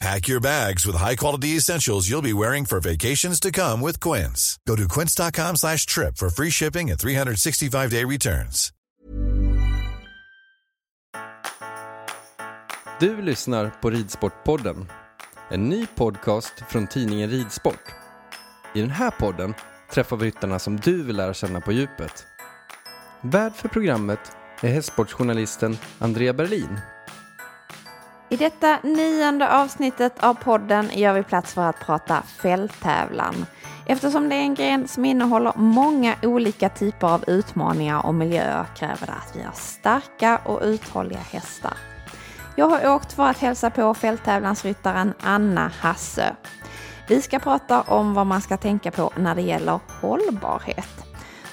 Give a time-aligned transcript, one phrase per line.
[0.00, 4.58] Pack your bags with high-quality essentials you'll be wearing for vacations to come with Quince.
[4.64, 8.72] Go to quince.com slash trip for free shipping and 365-day returns.
[13.00, 14.88] Du lyssnar på Ridsportpodden,
[15.50, 17.82] en ny podcast från tidningen Ridsport.
[18.74, 19.54] I den här podden
[19.92, 22.26] träffar vi ryttarna som du vill lära känna på djupet.
[23.20, 24.20] Värd för programmet
[24.62, 26.78] är hästsportsjournalisten Andrea Berlin.
[28.30, 33.46] I detta nionde avsnittet av podden gör vi plats för att prata fälttävlan.
[33.86, 39.06] Eftersom det är en gren som innehåller många olika typer av utmaningar och miljöer kräver
[39.06, 41.72] det att vi har starka och uthålliga hästar.
[42.56, 46.34] Jag har åkt för att hälsa på fälttävlansryttaren Anna Hassö.
[47.08, 51.04] Vi ska prata om vad man ska tänka på när det gäller hållbarhet.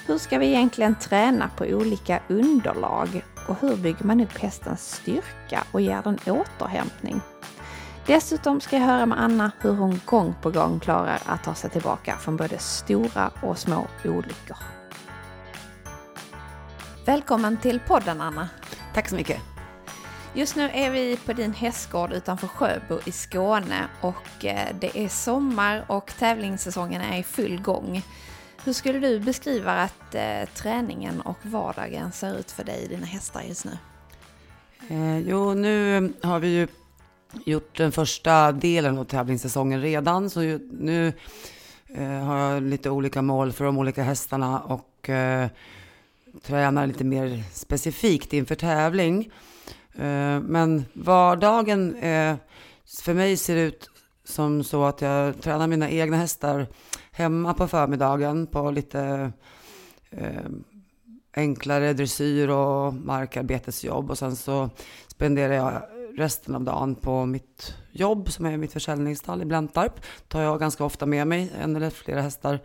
[0.06, 5.64] Hur ska vi egentligen träna på olika underlag och hur bygger man upp hästens styrka
[5.72, 7.20] och ger den återhämtning?
[8.06, 11.70] Dessutom ska jag höra med Anna hur hon gång på gång klarar att ta sig
[11.70, 14.56] tillbaka från både stora och små olyckor.
[17.06, 18.48] Välkommen till podden Anna.
[18.94, 19.40] Tack så mycket.
[20.34, 25.08] Just nu är vi på din hästgård utanför Sjöbo i Skåne och eh, det är
[25.08, 28.02] sommar och tävlingssäsongen är i full gång.
[28.66, 33.06] Hur skulle du beskriva att eh, träningen och vardagen ser ut för dig och dina
[33.06, 33.78] hästar just nu?
[34.88, 36.68] Eh, jo, nu har vi ju
[37.44, 41.12] gjort den första delen av tävlingssäsongen redan, så ju, nu
[41.88, 45.48] eh, har jag lite olika mål för de olika hästarna och eh,
[46.42, 49.30] tränar lite mer specifikt inför tävling.
[49.94, 52.36] Eh, men vardagen eh,
[53.04, 53.90] för mig ser ut
[54.24, 56.66] som så att jag tränar mina egna hästar
[57.16, 59.32] hemma på förmiddagen på lite
[60.10, 60.50] eh,
[61.34, 64.70] enklare dressyr och markarbetesjobb och sen så
[65.08, 65.82] spenderar jag
[66.16, 70.00] resten av dagen på mitt jobb som är mitt försäljningsstall i Blentarp.
[70.28, 72.60] tar jag ganska ofta med mig en eller flera hästar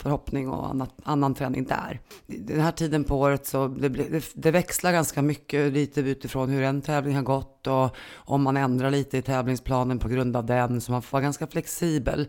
[0.00, 2.00] förhoppning och annat, annan träning där.
[2.26, 6.62] Den här tiden på året så det, det, det, växlar ganska mycket lite utifrån hur
[6.62, 10.80] en tävling har gått och om man ändrar lite i tävlingsplanen på grund av den
[10.80, 12.28] så man får vara ganska flexibel.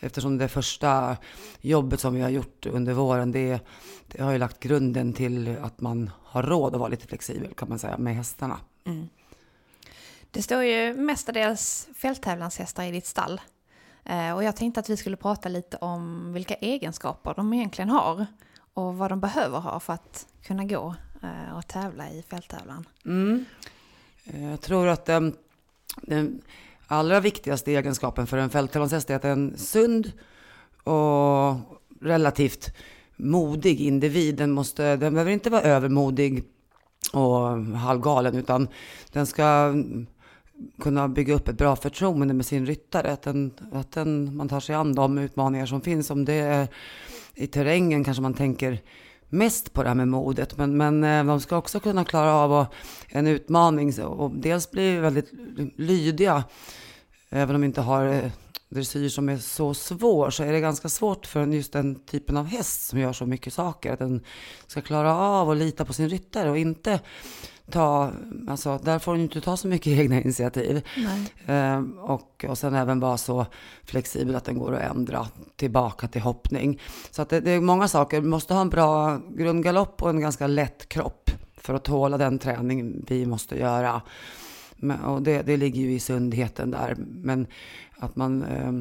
[0.00, 1.16] Eftersom det första
[1.60, 3.60] jobbet som vi har gjort under våren det,
[4.06, 7.68] det har ju lagt grunden till att man har råd att vara lite flexibel kan
[7.68, 8.60] man säga med hästarna.
[8.84, 9.08] Mm.
[10.30, 13.40] Det står ju mestadels fälttävlanshästar i ditt stall.
[14.04, 18.26] Eh, och jag tänkte att vi skulle prata lite om vilka egenskaper de egentligen har
[18.74, 22.86] och vad de behöver ha för att kunna gå eh, och tävla i fälttävlan.
[23.04, 23.44] Mm.
[24.24, 25.36] Eh, jag tror att den,
[26.02, 26.42] den
[26.86, 30.12] allra viktigaste egenskapen för en fälttävlanshäst är att den är sund
[30.84, 31.56] och
[32.00, 32.74] relativt
[33.16, 34.36] modig individ.
[34.36, 36.44] Den, måste, den behöver inte vara övermodig
[37.12, 38.68] och halvgalen, utan
[39.12, 39.74] den ska
[40.82, 43.12] kunna bygga upp ett bra förtroende med sin ryttare.
[43.12, 46.10] Att, den, att den, man tar sig an de utmaningar som finns.
[46.10, 46.68] Om det är
[47.34, 48.82] i terrängen kanske man tänker
[49.28, 50.56] mest på det här med modet.
[50.56, 52.66] Men, men eh, de ska också kunna klara av
[53.08, 55.30] en utmaning och dels bli väldigt
[55.76, 56.44] lydiga.
[57.30, 58.30] Även om de inte har eh,
[58.68, 62.46] dressyr som är så svår så är det ganska svårt för just den typen av
[62.46, 63.92] häst som gör så mycket saker.
[63.92, 64.24] Att den
[64.66, 67.00] ska klara av och lita på sin ryttare och inte
[67.70, 68.12] ta,
[68.48, 70.82] alltså där får hon inte ta så mycket egna initiativ.
[71.46, 73.46] Eh, och, och sen även vara så
[73.84, 75.26] flexibel att den går att ändra
[75.56, 76.80] tillbaka till hoppning.
[77.10, 80.20] Så att det, det är många saker, vi måste ha en bra grundgalopp och en
[80.20, 84.02] ganska lätt kropp för att tåla den träning vi måste göra.
[84.76, 86.94] Men, och det, det ligger ju i sundheten där.
[86.98, 87.46] Men
[87.98, 88.72] att man, eh,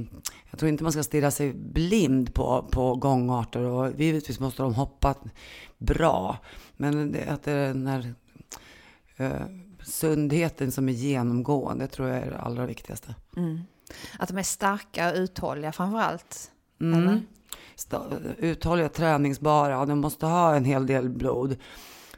[0.49, 4.73] jag tror inte man ska stirra sig blind på, på gångarter och givetvis måste de
[4.73, 5.15] hoppa
[5.77, 6.37] bra.
[6.77, 8.13] Men det, att det är den här
[9.17, 9.31] eh,
[9.83, 13.15] sundheten som är genomgående tror jag är det allra viktigaste.
[14.19, 16.51] Att de är starka och uthålliga framför allt.
[16.81, 17.19] Mm.
[17.75, 21.57] Sta- Uthålliga, träningsbara, de måste ha en hel del blod.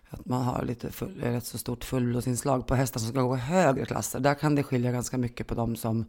[0.09, 3.85] Att man har lite full, rätt så stort fullblodsinslag på hästar som ska gå högre
[3.85, 4.19] klasser.
[4.19, 6.05] Där kan det skilja ganska mycket på de som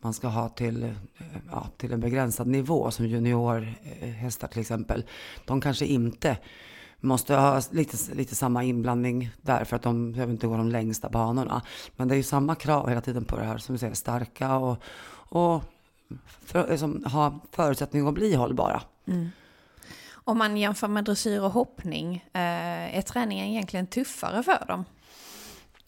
[0.00, 0.90] man ska ha till, eh,
[1.50, 5.04] ja, till en begränsad nivå, som juniorhästar till exempel.
[5.44, 6.36] De kanske inte
[7.04, 11.08] måste ha lite, lite samma inblandning där för att de behöver inte gå de längsta
[11.08, 11.62] banorna.
[11.96, 14.56] Men det är ju samma krav hela tiden på det här, som du säger, starka
[14.56, 14.78] och,
[15.28, 15.62] och
[16.44, 18.82] för, liksom, ha förutsättningar att bli hållbara.
[20.12, 24.84] Om man jämför med dressyr och hoppning, eh, är träningen egentligen tuffare för dem?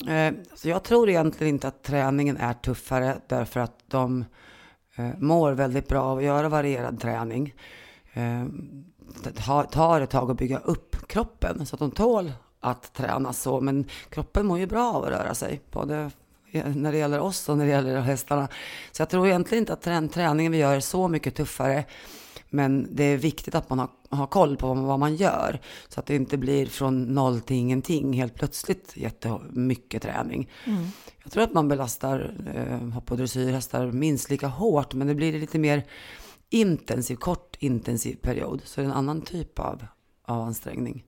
[0.09, 4.25] Eh, så jag tror egentligen inte att träningen är tuffare därför att de
[4.97, 7.55] eh, mår väldigt bra av att göra varierad träning.
[9.23, 9.33] Det
[9.71, 13.61] tar ett tag att bygga upp kroppen så att de tål att träna så.
[13.61, 16.11] Men kroppen mår ju bra av att röra sig, både
[16.65, 18.49] när det gäller oss och när det gäller hästarna.
[18.93, 21.85] Så jag tror egentligen inte att träningen vi gör är så mycket tuffare.
[22.51, 25.61] Men det är viktigt att man har, har koll på vad, man gör.
[25.89, 30.51] Så att det inte blir från noll till ingenting helt plötsligt jättemycket träning.
[31.23, 34.95] Jag tror att man belastar eh, hopp och dressyrhästar minst lika hårt.
[34.95, 35.85] Men det blir lite mer
[36.51, 38.63] intensiv, kort intensiv period.
[38.65, 39.87] Så det är en annan typ av,
[40.27, 41.05] av ansträngning.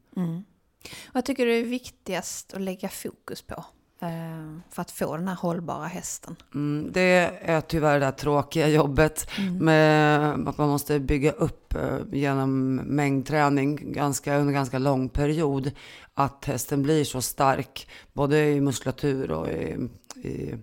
[1.12, 3.64] Vad tycker du är viktigast att lägga fokus på
[4.00, 6.36] eh, för att få den här hållbara hästen?
[6.54, 9.30] Mm, det är tyvärr det här tråkiga jobbet
[9.60, 15.70] med att man måste bygga upp eh, genom mängdträning ganska, under ganska lång period.
[16.14, 20.54] Att hästen blir så stark, både i muskulatur och i, i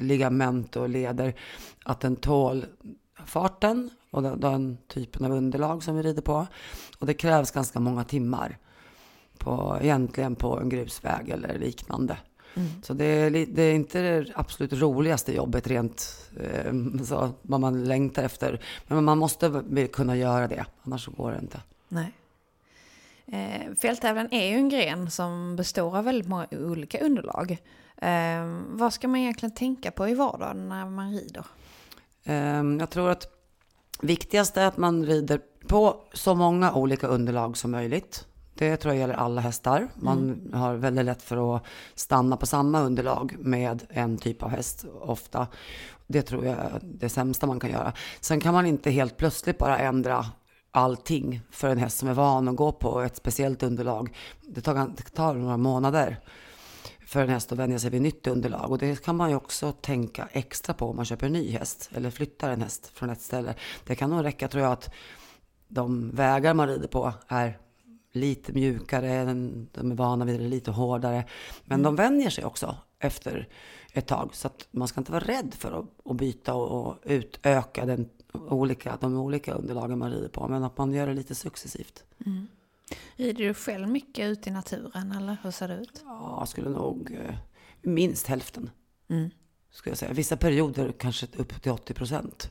[0.00, 1.34] ligament och leder,
[1.84, 2.66] att den tål
[3.26, 6.46] farten och den, den typen av underlag som vi rider på.
[6.98, 8.58] Och det krävs ganska många timmar
[9.38, 12.16] på, egentligen på en grusväg eller liknande.
[12.82, 16.72] Så det är, det är inte det absolut roligaste jobbet rent eh,
[17.04, 18.60] så, vad man längtar efter.
[18.86, 19.62] Men man måste
[19.92, 21.60] kunna göra det, annars så går det inte.
[21.88, 22.12] Nej.
[23.26, 27.58] Eh, fälttävlan är ju en gren som består av väldigt många olika underlag.
[27.96, 31.44] Eh, vad ska man egentligen tänka på i vardagen när man rider?
[32.26, 33.28] Ehm, Jag tror att
[34.00, 38.26] viktigast är att man rider på så många olika underlag som möjligt.
[38.54, 39.88] Det tror jag gäller alla hästar.
[39.94, 41.62] Man har väldigt lätt för att
[41.94, 45.46] stanna på samma underlag med en typ av häst ofta.
[46.06, 47.92] Det tror jag är det sämsta man kan göra.
[48.20, 50.26] Sen kan man inte helt plötsligt bara ändra
[50.70, 54.16] allting för en häst som är van att gå på ett speciellt underlag.
[54.42, 56.20] Det tar, det tar några månader
[57.06, 58.70] för en häst att vänja sig vid nytt underlag.
[58.70, 61.90] Och det kan man ju också tänka extra på om man köper en ny häst
[61.94, 63.54] eller flyttar en häst från ett ställe.
[63.84, 64.90] Det kan nog räcka tror jag att
[65.68, 67.58] de vägar man rider på är
[68.12, 69.24] lite mjukare,
[69.72, 71.24] de är vana vid det lite hårdare.
[71.64, 73.48] Men de vänjer sig också efter
[73.92, 74.30] ett tag.
[74.32, 78.08] Så att man ska inte vara rädd för att, att byta och, och utöka den
[78.32, 80.48] olika, de olika underlagen man rider på.
[80.48, 82.04] Men att man gör det lite successivt.
[82.26, 82.46] Mm.
[83.16, 86.02] Rider du själv mycket ute i naturen eller hur ser det ut?
[86.04, 87.34] Ja, skulle nog eh,
[87.82, 88.70] minst hälften.
[89.70, 90.12] Skulle jag säga.
[90.12, 92.50] Vissa perioder kanske upp till 80 procent.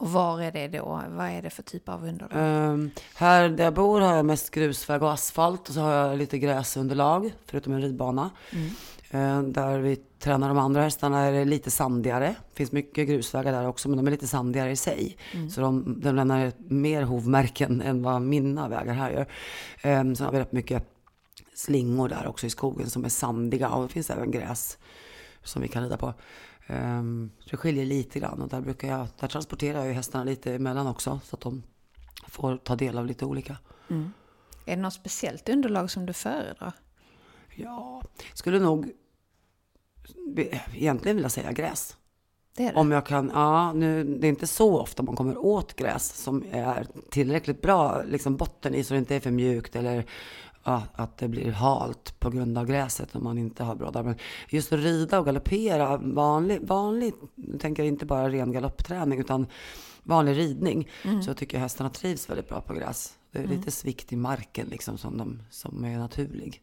[0.00, 1.02] Och var är det då?
[1.08, 2.72] Vad är det för typ av underlag?
[2.72, 6.18] Um, här där jag bor har jag mest grusväg och asfalt och så har jag
[6.18, 8.30] lite gräsunderlag förutom en ridbana.
[9.10, 12.26] Eh, där vi tränar de andra hästarna är det lite sandigare.
[12.26, 15.16] Det finns mycket grusvägar där också men de är lite sandigare i sig.
[15.50, 19.26] Så de, de lämnar mer hovmärken än vad mina vägar här gör.
[20.00, 20.84] Um, sen har vi rätt mycket
[21.54, 24.78] slingor där också i skogen som är sandiga och det finns även gräs
[25.44, 26.14] som vi kan rida på.
[26.72, 30.54] Um, det skiljer lite grann och där, brukar jag, där transporterar jag ju hästarna lite
[30.54, 31.62] emellan också så att de
[32.28, 33.56] får ta del av lite olika.
[34.66, 36.72] Är det något speciellt underlag som du föredrar?
[37.54, 38.02] Ja,
[38.34, 38.92] skulle nog
[40.72, 41.96] egentligen vilja säga gräs.
[42.56, 42.74] Det det.
[42.74, 46.44] Om jag kan, ja, nu, det är inte så ofta man kommer åt gräs som
[46.52, 50.04] är tillräckligt bra liksom botten i så det inte är för mjukt eller
[50.62, 54.02] att, det blir halt på grund av gräset om man inte har broddar.
[54.02, 54.14] Men
[54.48, 59.46] just att rida och galoppera, vanlig, vanlig nu tänker jag inte bara ren galoppträning utan
[60.02, 60.88] vanlig ridning,
[61.24, 63.18] så tycker jag hästarna trivs väldigt bra på gräs.
[63.32, 66.62] Det är lite svikt i marken liksom som, de, som är naturlig.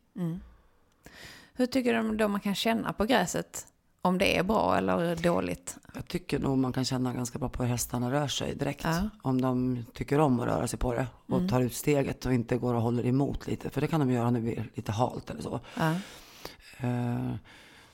[1.53, 3.67] Hur tycker du då man kan känna på gräset?
[4.07, 5.77] Om det är bra eller dåligt?
[5.93, 8.83] Jag tycker nog man kan känna ganska bra på hur hästarna rör sig direkt.
[8.83, 9.09] Ja.
[9.21, 12.57] Om de tycker om att röra sig på det och tar ut steget och inte
[12.57, 13.69] går och håller emot lite.
[13.69, 15.59] För det kan de göra när det blir lite halt eller så.
[15.77, 15.91] Ja.
[16.77, 17.35] Eh,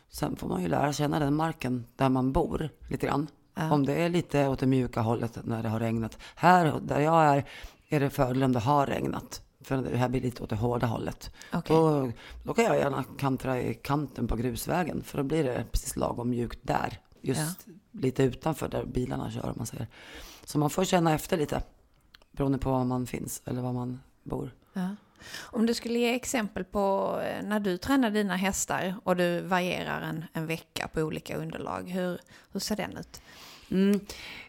[0.09, 3.27] sen får man ju lära känna den marken där man bor lite grann.
[3.55, 6.17] Om det är lite åt det mjuka hållet när det har regnat.
[6.35, 7.45] Här där jag är,
[7.89, 9.41] är det fördel om det har regnat.
[9.63, 11.31] För det här blir lite åt det hårda hållet.
[11.53, 11.75] Okej.
[11.75, 12.11] Då,
[12.43, 15.03] då kan jag gärna kantra i kanten på grusvägen.
[15.03, 16.99] För då blir det precis lagom mjukt där.
[17.21, 19.87] Just lite utanför där bilarna kör om man säger.
[20.45, 21.63] Så man får känna efter lite.
[22.31, 24.51] Beroende på var man finns eller var man bor.
[24.73, 24.95] Ja.
[25.41, 30.01] Om du skulle ge exempel på eh, när du tränar dina hästar och du varierar
[30.01, 32.19] en, en vecka på olika underlag, hur,
[32.51, 33.21] hur ser den ut?
[33.71, 33.99] Mm.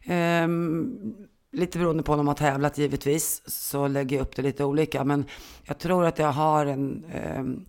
[0.02, 1.14] Ehm,
[1.54, 5.04] lite beroende på om de har tävlat givetvis så lägger jag upp det lite olika.
[5.04, 5.24] Men
[5.64, 7.64] jag tror att jag har en, ehm,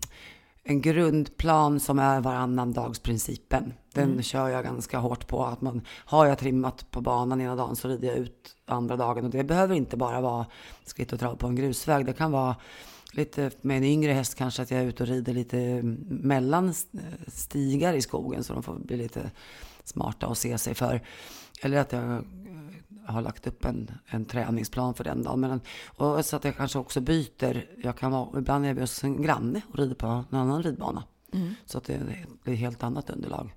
[0.64, 3.74] en grundplan som är varannan dagsprincipen.
[3.94, 5.46] Den kör jag ganska hårt på.
[5.46, 9.26] Att man, har jag trimmat på banan ena dagen så rider jag ut andra dagen.
[9.26, 10.46] Och det behöver inte bara vara
[10.86, 12.06] skritt och trav på en grusväg.
[12.06, 12.56] Det kan vara
[13.12, 16.74] lite med en yngre häst kanske att jag är ute och rider lite mellan
[17.28, 19.32] stigar i skogen så de får bli lite
[19.84, 21.02] smarta och se sig för.
[21.62, 22.20] Eller att jag eh,
[23.06, 25.40] har lagt upp en, en träningsplan för den dagen.
[25.40, 25.62] Men,
[25.98, 27.66] och så att jag kanske också byter.
[27.84, 31.04] Jag kan vara, ibland är jag hos en granne och rider på en annan ridbana.
[31.66, 32.02] Så att det,
[32.44, 33.56] det är helt annat underlag.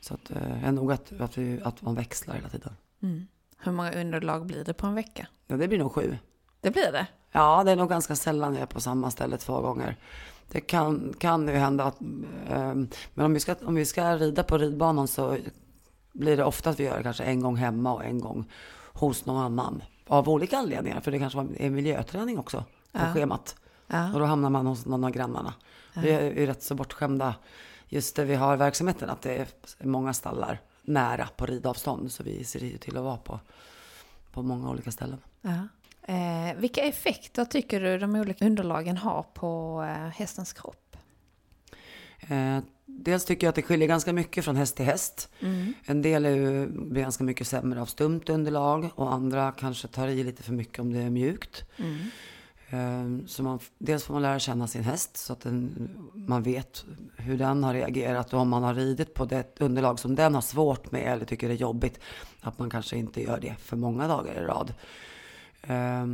[0.00, 2.72] Så att, eh, är nog att, att, vi, att man växlar hela tiden.
[3.58, 5.28] Hur många underlag blir det på en vecka?
[5.46, 6.18] Ja, det blir nog sju.
[6.60, 7.06] Det blir det?
[7.32, 9.96] Ja, det är nog ganska sällan jag är på samma ställe två gånger.
[10.48, 12.00] Det kan, kan ju hända att...
[12.48, 15.36] ehm, men om vi, ska, om vi ska rida på ridbanan så
[16.14, 18.44] blir det ofta att vi gör det kanske en gång hemma och en gång
[18.92, 19.82] hos någon annan.
[20.06, 23.56] Av olika anledningar, för det kanske är miljöträning också på schemat.
[24.14, 25.54] Och då hamnar man hos någon av grannarna.
[25.94, 27.34] Vi är ju rätt så bortskämda
[27.88, 29.48] just där vi har verksamheten, att det är
[29.86, 32.12] många stallar nära på ridavstånd.
[32.12, 33.40] Så vi ser ju till att vara på,
[34.32, 35.18] på många olika ställen.
[35.40, 35.68] Ja.
[36.14, 40.83] Eh, vilka effekter tycker du de olika underlagen har på eh, hästens kropp?
[42.28, 45.28] Eh, dels tycker jag att det skiljer ganska mycket från häst till häst.
[45.84, 50.08] En del är ju, blir ganska mycket sämre av stumt underlag och andra kanske tar
[50.08, 51.64] i lite för mycket om det är mjukt.
[52.70, 56.84] Eh, så man, dels får man lära känna sin häst så att den, man vet
[57.16, 60.42] hur den har reagerat och om man har ridit på det underlag som den har
[60.42, 62.00] svårt med eller tycker är jobbigt.
[62.40, 64.74] Att man kanske inte gör det för många dagar i rad.
[65.62, 66.06] Eh,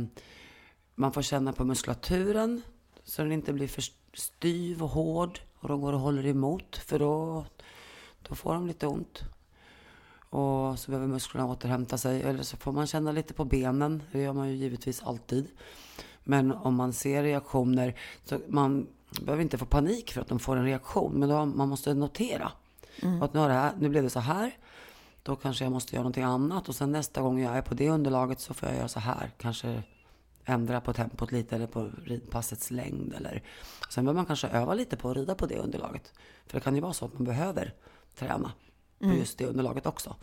[0.95, 2.61] man får känna på muskulaturen
[3.03, 6.99] så den inte blir för styv och hård och de går och håller emot för
[6.99, 7.45] då,
[8.21, 9.23] då får de lite ont.
[10.29, 12.21] Och så behöver musklerna återhämta sig.
[12.21, 14.03] Eller så får man känna lite på benen.
[14.11, 15.47] Det gör man ju givetvis alltid.
[16.23, 18.87] Men om man ser reaktioner, så man
[19.21, 21.13] behöver inte få panik för att de får en reaktion.
[21.13, 22.51] Men då, man måste notera.
[23.21, 24.51] Att nu, har det här, nu blev det så här.
[25.23, 26.69] Då kanske jag måste göra någonting annat.
[26.69, 29.31] Och sen nästa gång jag är på det underlaget så får jag göra så här.
[29.37, 29.83] Kanske
[30.45, 33.13] ändra på tempot lite eller på ridpassets längd.
[33.13, 33.43] Eller.
[33.89, 36.13] Sen behöver man kanske öva lite på att rida på det underlaget.
[36.47, 37.73] För det kan ju vara så att man behöver
[38.15, 38.51] träna
[38.99, 40.15] på just det underlaget också.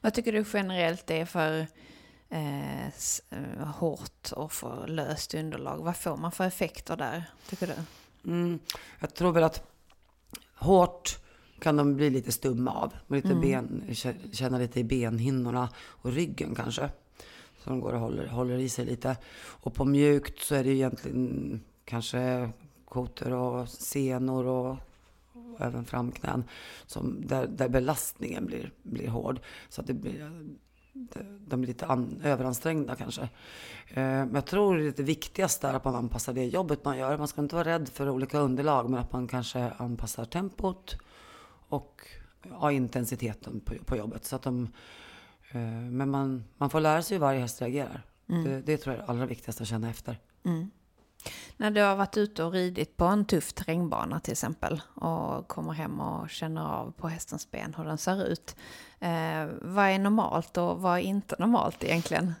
[0.00, 1.66] Vad tycker du generellt är för
[2.28, 5.78] eh, eh, hårt och för löst underlag?
[5.78, 7.74] Vad får man för effekter där, tycker du?
[8.30, 8.58] Mm,
[9.00, 9.62] jag tror väl att
[10.54, 11.18] hårt
[11.58, 12.92] kan de bli lite stumma av.
[13.06, 16.90] Lite ben, kä- känna lite i benhinnorna och ryggen kanske.
[17.64, 19.16] Så de går och håller, håller i sig lite.
[19.48, 22.50] Och på mjukt så är det ju egentligen kanske
[22.84, 24.76] kotor och senor och,
[25.32, 26.44] och även framknän.
[26.86, 29.40] Som, där, där belastningen blir, blir hård.
[29.68, 30.30] Så att det blir,
[31.46, 33.22] de blir lite an, överansträngda kanske.
[33.88, 37.18] Eh, men jag tror det, det viktigaste är att man anpassar det jobbet man gör.
[37.18, 40.96] Man ska inte vara rädd för olika underlag, men att man kanske anpassar tempot
[41.68, 42.08] och
[42.50, 44.24] ja, intensiteten på, på jobbet.
[44.24, 44.68] Så att de,
[45.90, 48.02] men man, man får lära sig hur varje häst reagerar.
[48.26, 50.18] Det, det tror jag är det allra viktigaste att känna efter.
[51.56, 55.72] När du har varit ute och ridit på en tuff terrängbana till exempel och kommer
[55.72, 58.56] hem och känner av på hästens ben hur den ser ut.
[59.00, 62.34] Eh, vad är normalt och vad är inte normalt egentligen?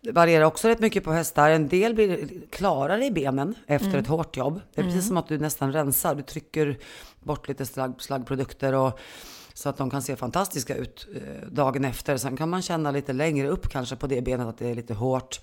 [0.00, 1.50] Det varierar också rätt mycket på hästar.
[1.50, 4.60] En del blir klarare i benen efter ett hårt jobb.
[4.74, 6.14] Det är precis som att du nästan rensar.
[6.14, 6.78] Du trycker
[7.22, 9.00] bort lite slagg, slaggprodukter och
[9.54, 12.16] så att de kan se fantastiska ut eh, dagen efter.
[12.16, 14.94] Sen kan man känna lite längre upp kanske på det benet att det är lite
[14.94, 15.40] hårt.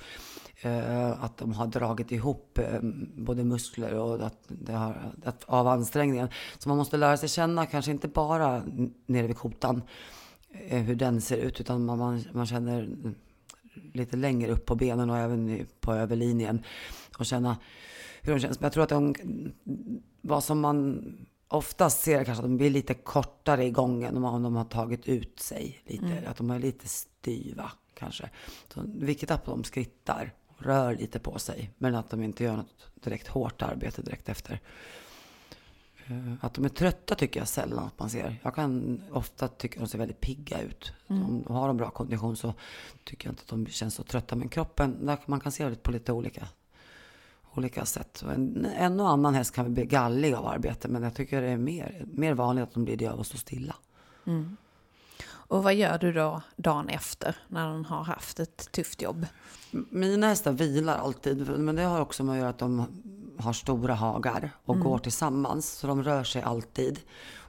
[0.61, 2.79] eh, att de har dragit ihop eh,
[3.15, 6.29] både muskler och att det har, att, av ansträngningen.
[6.57, 8.63] Så man måste lära sig känna, kanske inte bara
[9.05, 9.81] nere vid kotan,
[10.51, 12.89] eh, hur den ser ut, utan man, man, man känner
[13.93, 16.63] lite längre upp på benen och även på överlinjen
[17.17, 17.57] och känna
[18.21, 18.59] hur de känns.
[18.59, 19.15] Men jag tror att de,
[20.21, 21.03] vad som man
[21.51, 25.07] oftast ser är kanske att de blir lite kortare i gången om de har tagit
[25.07, 26.23] ut sig lite.
[26.27, 28.29] Att de är lite styva kanske.
[28.73, 31.71] Så viktigt att de skrittar och rör lite på sig.
[31.77, 34.59] Men att de inte gör något direkt hårt arbete direkt efter.
[36.07, 38.39] Eh, Att de är trötta tycker jag sällan att man ser.
[38.43, 40.93] Jag kan ofta tycka att de ser väldigt pigga ut.
[41.07, 42.53] Om de har en bra kondition så
[43.03, 44.35] tycker jag inte att de känns så trötta.
[44.35, 46.47] Men kroppen, där man kan se det på lite olika,
[47.55, 48.21] olika sätt.
[48.25, 50.87] Och en, en och annan häst kan bli gallig av arbete.
[50.87, 53.37] Men jag tycker det är mer, mer vanligt att de blir det av att stå
[53.37, 53.75] stilla.
[55.51, 59.25] Och vad gör du då dagen efter när den har haft ett tufft jobb?
[59.89, 62.85] Mina hästar vilar alltid, men det har också med att göra att de
[63.37, 66.99] har stora hagar och går tillsammans, så de rör sig alltid.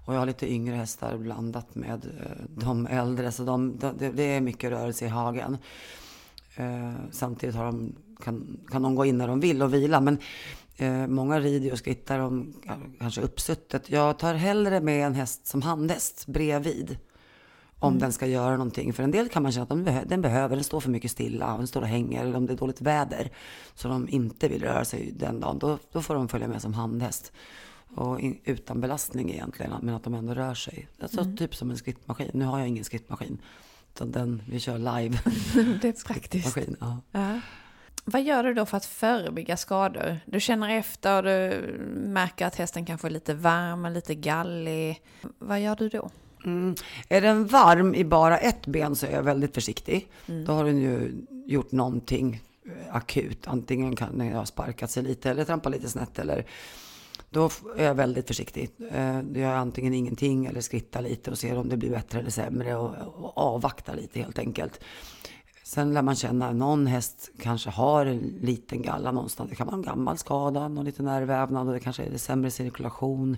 [0.06, 4.22] Och jag har lite yngre hästar blandat med eh, de äldre, så de, det, det
[4.22, 5.58] är mycket rörelse i hagen.
[6.56, 10.18] Eh, samtidigt har de, kan, kan de gå in när de vill och vila, men
[10.76, 12.54] eh, många rider och skrittar om
[12.98, 13.90] kanske uppsuttet.
[13.90, 16.98] Jag tar hellre med en häst som handhäst bredvid
[17.78, 18.92] om den ska göra någonting.
[18.92, 21.10] För en del kan man känna att den, behö- den behöver, den står för mycket
[21.10, 23.30] stilla, den står och hänger, eller om det är dåligt väder,
[23.74, 26.74] så de inte vill röra sig den dagen, då, då får de följa med som
[26.74, 27.32] handhäst.
[27.94, 30.88] Och in, utan belastning egentligen, men att de ändå rör sig.
[31.02, 32.30] Alltså typ som en skrittmaskin.
[32.34, 33.38] Nu har jag ingen skrittmaskin,
[33.94, 35.18] utan den, vi kör live.
[35.82, 36.46] Det är praktiskt.
[36.46, 37.00] Maskin, ja.
[37.10, 37.40] Ja.
[38.04, 40.20] Vad gör du då för att förebygga skador?
[40.26, 45.02] Du känner efter och du märker att hästen kanske är lite varm, lite gallig.
[45.38, 46.10] Vad gör du då?
[46.44, 46.74] Mm.
[47.08, 50.08] Är den varm i bara ett ben så är jag väldigt försiktig.
[50.46, 51.12] Då har den ju
[51.46, 53.46] gjort någonting eh, akut.
[53.46, 56.44] Antingen kan den ha sparkat sig lite eller trampat lite snett eller
[57.30, 58.70] då är jag väldigt försiktig.
[58.92, 62.18] Eh, Då gör jag antingen ingenting eller skrittar lite och ser om det blir bättre
[62.18, 64.80] eller sämre och avvaktar lite helt enkelt.
[65.72, 69.50] Sen lär man känna att någon häst kanske har en liten galla någonstans.
[69.50, 73.36] Det kan vara en gammal skada, någon liten nervvävnad och det kanske är sämre cirkulation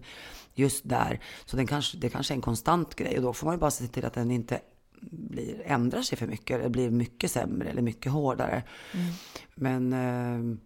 [0.54, 1.20] just där.
[1.44, 3.70] Så den kanske, det kanske är en konstant grej och då får man ju bara
[3.70, 4.60] se till att den inte
[5.00, 8.62] blir, ändrar sig för mycket eller blir mycket sämre eller mycket hårdare.
[9.54, 10.56] Men eh,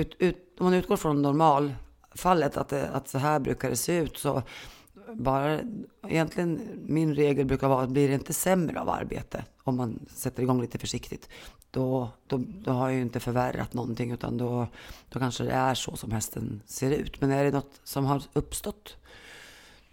[0.00, 3.96] ut, ut, om man utgår från normalfallet, att, det, att så här brukar det se
[3.96, 4.42] ut, så
[5.14, 5.60] bara
[6.08, 10.42] egentligen min regel brukar vara att blir det inte sämre av arbete om man sätter
[10.42, 11.28] igång lite försiktigt,
[11.70, 14.66] då, då, då har jag ju inte förvärrat någonting utan då,
[15.08, 17.20] då kanske det är så som hästen ser ut.
[17.20, 18.96] Men är det något som har uppstått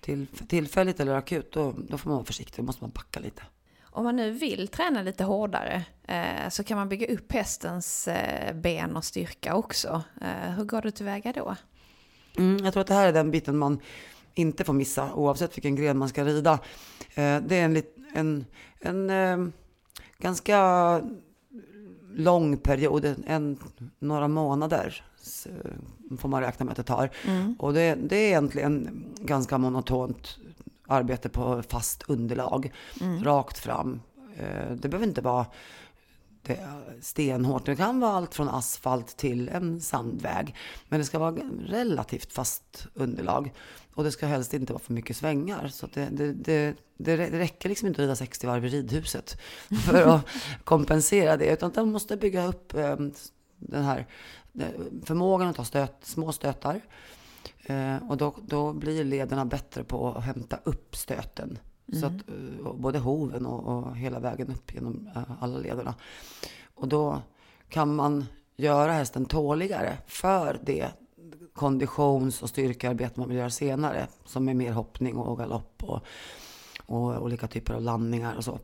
[0.01, 3.41] till, tillfälligt eller akut, då, då får man vara försiktig, då måste man backa lite.
[3.81, 8.55] Om man nu vill träna lite hårdare eh, så kan man bygga upp hästens eh,
[8.55, 10.03] ben och styrka också.
[10.21, 11.55] Eh, hur går du tillväga då?
[12.37, 13.79] Mm, jag tror att det här är den biten man
[14.35, 16.53] inte får missa oavsett vilken gren man ska rida.
[17.15, 18.45] Eh, det är en, en,
[18.79, 19.47] en eh,
[20.17, 21.01] ganska
[22.13, 23.59] lång period, en,
[23.99, 25.49] några månader så,
[26.17, 27.09] får man räkna med att det tar.
[27.59, 30.37] Och det, det är egentligen ganska monotont
[30.87, 32.73] arbete på fast underlag,
[33.23, 34.01] rakt fram.
[34.37, 35.45] Eh, det behöver inte vara
[37.01, 37.65] stenhårt.
[37.65, 40.55] Det kan vara allt från asfalt till en sandväg.
[40.89, 41.35] Men det ska vara
[41.67, 43.53] relativt fast underlag.
[43.93, 45.67] Och det ska helst inte vara för mycket svängar.
[45.67, 49.41] Så att det, det, det, det räcker liksom inte att rida 60 varv i ridhuset
[49.85, 50.27] för att
[50.63, 51.53] kompensera det.
[51.53, 53.13] Utan man måste bygga upp ehm,
[53.57, 54.07] den här
[54.59, 54.67] eh,
[55.03, 56.81] förmågan att ta stöt, små stötar.
[57.63, 61.59] Eh, och då, då blir lederna bättre på att hämta upp stöten.
[61.93, 65.95] Så att, eh, både hoven och, och hela vägen upp genom eh, alla lederna.
[66.75, 67.21] Och då
[67.69, 70.91] kan man göra hästen tåligare för det
[71.53, 74.07] konditions och styrkearbete man vill göra senare.
[74.25, 76.01] Som är mer hoppning och galopp och,
[76.85, 78.59] och olika typer av landningar och så.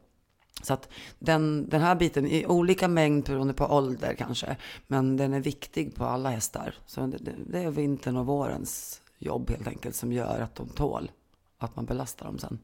[0.63, 4.57] Så att den, den här biten i olika mängd beroende på ålder kanske.
[4.87, 6.75] Men den är viktig på alla hästar.
[6.85, 11.11] Så det, det, är vintern och vårens jobb helt enkelt som gör att de tål
[11.57, 12.59] att man belastar dem sen.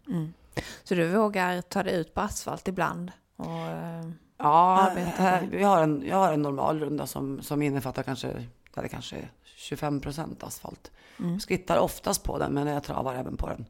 [0.84, 3.12] Så du vågar ta dig ut på asfalt ibland?
[3.36, 4.06] Och, eh,
[4.38, 8.90] Ja, här, vi har en, jag har en normal runda som, som innefattar kanske, det
[8.90, 10.92] kanske är 25 procent asfalt.
[11.40, 13.66] Skrittar oftast på den, men jag travar även på den.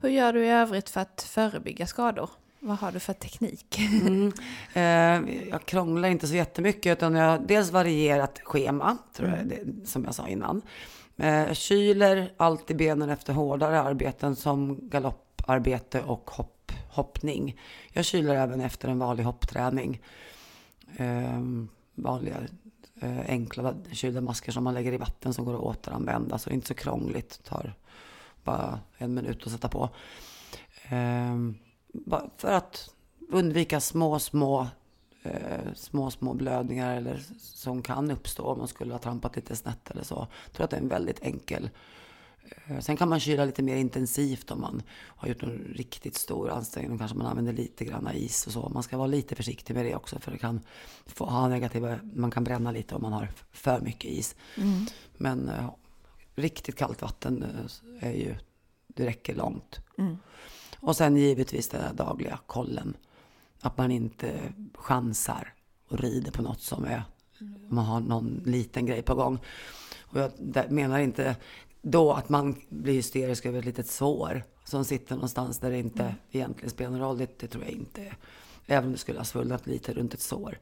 [0.00, 2.30] hur gör du i övrigt för att förebygga skador?
[2.60, 3.78] Vad har du för teknik?
[3.78, 4.32] Mm.
[4.72, 9.86] Eh, jag krånglar inte så jättemycket, utan jag har dels varierat schema, tror jag, det,
[9.88, 10.62] som jag sa innan.
[11.16, 17.60] Eh, jag kyler alltid benen efter hårdare arbeten som galopparbete och hopp, hoppning.
[17.92, 20.02] Jag kyler även efter en vanlig hoppträning.
[20.96, 21.40] eh,
[21.94, 22.36] vanliga
[23.00, 26.38] eh, enkla kylda masker som man lägger i vatten som går att återanvända.
[26.38, 27.44] Så det är inte så krångligt.
[27.44, 27.74] tar
[28.44, 29.88] bara en minut att sätta på.
[30.88, 31.36] Eh,
[32.36, 32.90] för att
[33.28, 34.66] undvika små, små
[35.26, 39.90] eh, små, små blödningar eller som kan uppstå om man skulle ha trampat lite snett
[39.90, 40.26] eller så.
[40.44, 41.70] Jag tror att det är en väldigt enkel
[42.66, 46.50] Eh, sen kan man kyla lite mer intensivt om man har gjort en riktigt stor
[46.50, 46.92] ansträngning.
[46.92, 48.68] Då kanske man använder lite grann is och så.
[48.68, 50.60] Man ska vara lite försiktig med det också för det kan
[51.06, 54.36] få ha negativa, man kan bränna lite om man har för mycket is.
[54.56, 54.86] Mm.
[55.16, 55.70] Men uh,
[56.34, 57.44] riktigt kallt vatten
[58.00, 58.36] är ju,
[58.86, 59.80] det räcker långt.
[59.98, 60.16] Mm.
[60.80, 62.96] Och sen givetvis den dagliga kollen.
[63.60, 65.54] Att man inte chansar
[65.88, 67.02] och rider på något som är,
[67.68, 69.38] man har någon liten grej på gång.
[70.00, 70.20] Och
[70.54, 71.36] jag menar inte
[71.82, 76.02] då att man blir hysterisk över ett litet sår som sitter någonstans där det inte
[76.02, 76.14] mm.
[76.30, 77.18] egentligen spelar någon roll.
[77.18, 78.14] Det, det, tror jag inte.
[78.66, 80.58] Även om det skulle ha svullnat lite runt ett sår.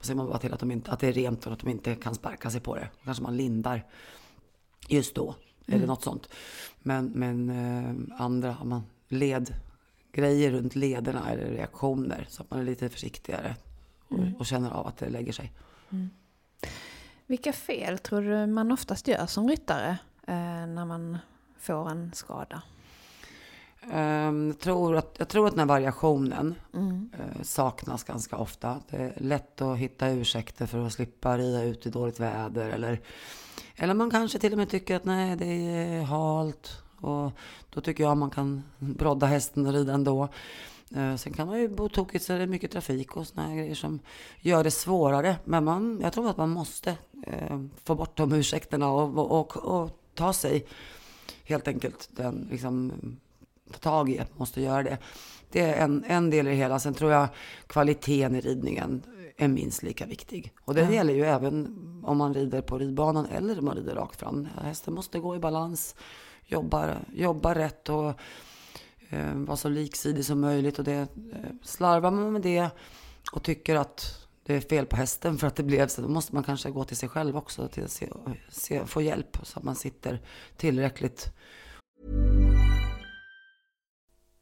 [0.00, 1.70] Så ser man bara till att, de inte, att det är rent och att de
[1.70, 2.88] inte kan sparka sig på det.
[3.04, 3.86] Kanske man lindar
[4.88, 5.34] just då.
[5.66, 5.78] Mm.
[5.78, 6.28] Eller något sånt.
[6.82, 9.54] Men, men eh, andra, man led
[10.18, 12.26] grejer runt lederna eller reaktioner.
[12.28, 13.56] Så att man är lite försiktigare
[14.08, 14.34] och, mm.
[14.34, 15.52] och känner av att det lägger sig.
[15.90, 16.10] Mm.
[17.26, 19.98] Vilka fel tror du man oftast gör som ryttare?
[20.28, 21.18] eh, när man
[21.58, 22.62] får en skada?
[23.92, 27.10] Um, jag, tror att, jag tror att den här variationen mm.
[27.18, 28.80] uh, saknas ganska ofta.
[28.90, 32.70] Det är lätt att hitta ursäkter för att slippa rida ut i dåligt väder.
[32.70, 33.00] Eller,
[33.76, 36.82] eller man kanske till och med tycker att nej, det är halt.
[37.00, 37.32] Och
[37.70, 40.28] då tycker jag man kan brodda hästen och rida ändå.
[40.96, 43.56] Uh, sen kan man ju bo tokigt så är det mycket trafik och såna här
[43.56, 44.00] grejer som
[44.40, 45.36] gör det svårare.
[45.44, 46.96] Men man, jag tror att man måste
[47.28, 50.66] uh, få bort de ursäkterna och, och, och, och ta sig
[51.44, 52.92] helt enkelt den, liksom,
[53.70, 54.98] ta tag i att man måste göra det.
[55.50, 56.78] Det är en, en del i det hela.
[56.78, 57.28] Sen tror jag
[57.66, 59.02] kvaliteten i ridningen
[59.36, 60.52] är minst lika viktig.
[60.64, 60.90] Och det ja.
[60.90, 61.66] gäller ju även
[62.04, 64.48] om man rider på ridbanan eller om man rider rakt fram.
[64.62, 65.94] Hästen måste gå i balans,
[66.48, 68.20] jobba, jobba rätt och
[69.10, 70.78] eh, vara så liksidig som möjligt.
[70.78, 71.06] Och det, eh,
[71.62, 72.70] slarvar man med det
[73.32, 76.02] och tycker att det är fel på hästen för att det blev så.
[76.02, 78.08] Då måste man kanske gå till sig själv också till att se,
[78.48, 80.20] se, få hjälp så att man sitter
[80.56, 81.32] tillräckligt.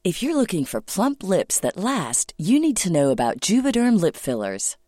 [0.03, 4.17] If you're looking for plump lips that last, you need to know about Juvederm lip
[4.17, 4.77] fillers.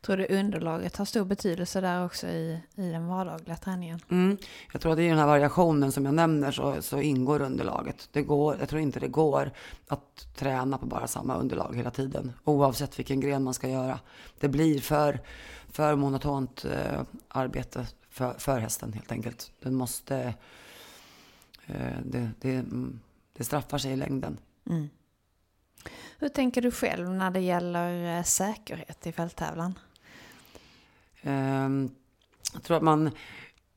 [0.00, 4.00] Tror du underlaget har stor betydelse där också i, i den vardagliga träningen?
[4.10, 4.36] Mm.
[4.72, 8.08] Jag tror att i den här variationen som jag nämner så, så ingår underlaget.
[8.12, 9.50] Det går, jag tror inte det går
[9.88, 12.32] att träna på bara samma underlag hela tiden.
[12.44, 14.00] Oavsett vilken gren man ska göra.
[14.40, 15.20] Det blir för,
[15.68, 19.52] för monotont eh, arbete för, för hästen helt enkelt.
[19.62, 20.34] Den måste...
[21.66, 23.00] Eh, det, det, mm,
[23.36, 24.38] det straffar sig i längden.
[24.70, 24.88] Mm.
[26.18, 29.78] Hur tänker du själv när det gäller eh, säkerhet i fälttävlan?
[31.22, 31.90] Ehm,
[32.52, 33.10] jag tror att man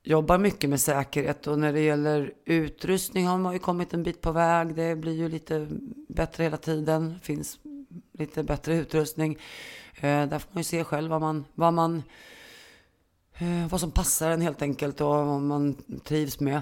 [0.02, 4.20] jobbar mycket med säkerhet och när det gäller utrustning har man ju kommit en bit
[4.20, 4.74] på väg.
[4.74, 5.68] Det blir ju lite
[6.08, 7.08] bättre hela tiden.
[7.08, 7.58] Det finns
[8.12, 9.38] lite bättre utrustning.
[9.94, 12.02] Eh, där får man ju se själv vad man, vad man
[13.38, 16.60] eh, vad som passar en helt enkelt och vad man trivs med.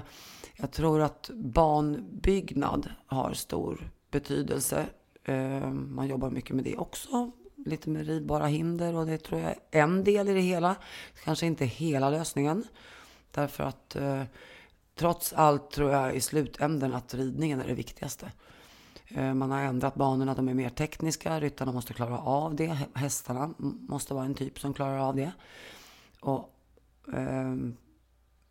[0.55, 4.85] Jag tror att banbyggnad har stor betydelse.
[5.27, 7.31] Eh, man jobbar mycket med det också.
[7.65, 10.75] Lite med ridbara hinder och det tror jag är en del i det hela.
[11.23, 12.63] Kanske inte hela lösningen.
[13.31, 14.23] Därför att eh,
[14.95, 18.31] trots allt tror jag i slutänden att ridningen är det viktigaste.
[19.07, 21.39] Eh, man har ändrat banorna, de är mer tekniska.
[21.39, 22.77] Ryttarna måste klara av det.
[22.93, 23.53] Hästarna
[23.87, 25.31] måste vara en typ som klarar av det.
[26.19, 26.53] Och,
[27.13, 27.55] eh,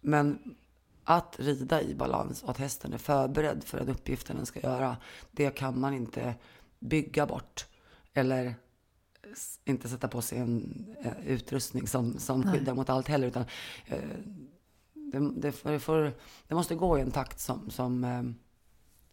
[0.00, 0.56] men
[1.04, 4.96] att rida i balans och att hästen är förberedd för den uppgiften den ska göra,
[5.30, 6.34] det kan man inte
[6.78, 7.66] bygga bort.
[8.14, 8.54] Eller
[9.64, 13.26] inte sätta på sig en eh, utrustning som, som skyddar mot allt heller.
[13.26, 13.44] Utan,
[13.86, 13.98] eh,
[14.94, 16.12] det, det, det, får,
[16.48, 18.22] det, måste gå i en takt som, som, eh,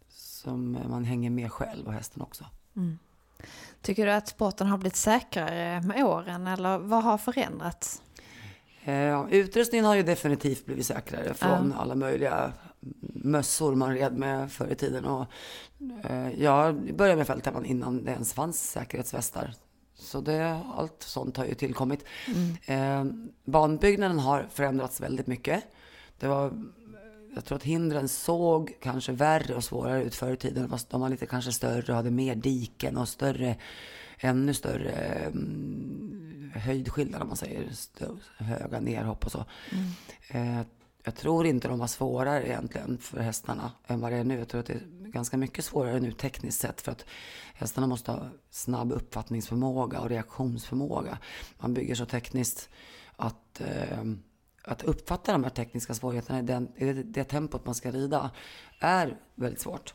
[0.09, 2.45] som man hänger med själv och hästen också.
[2.75, 2.97] Mm.
[3.81, 8.01] Tycker du att sporten har blivit säkrare med åren eller vad har förändrats?
[9.29, 12.53] Utrustningen har ju definitivt blivit säkrare från alla möjliga
[13.13, 15.05] mössor man red med förr i tiden.
[15.05, 15.25] Och,
[16.03, 19.53] eh, jag började med fälttävlan innan det ens fanns säkerhetsvästar.
[19.95, 22.05] Så det, allt sånt har ju tillkommit.
[22.27, 22.57] Mm.
[22.65, 23.13] Eh,
[23.45, 25.63] banbyggnaden har förändrats väldigt mycket.
[26.19, 26.53] Det var,
[27.35, 30.69] jag tror att hindren såg kanske värre och svårare ut förr i tiden.
[30.69, 33.55] Fast de var lite kanske större och hade mer diken och större,
[34.17, 37.67] ännu större um, höjdskillnader om man säger.
[38.37, 39.45] höga nerhopp och så.
[39.71, 40.59] Mm.
[40.59, 40.65] Eh,
[41.03, 44.39] jag tror inte de var svårare egentligen för hästarna än vad det är nu.
[44.39, 47.05] Jag tror att det är ganska mycket svårare nu tekniskt sett för att
[47.53, 51.17] hästarna måste ha snabb uppfattningsförmåga och reaktionsförmåga.
[51.57, 52.69] Man bygger så tekniskt
[53.15, 54.03] att, eh,
[54.63, 58.31] att uppfatta de här tekniska svårigheterna i, den, i det, det tempot man ska rida
[58.79, 59.93] är väldigt svårt.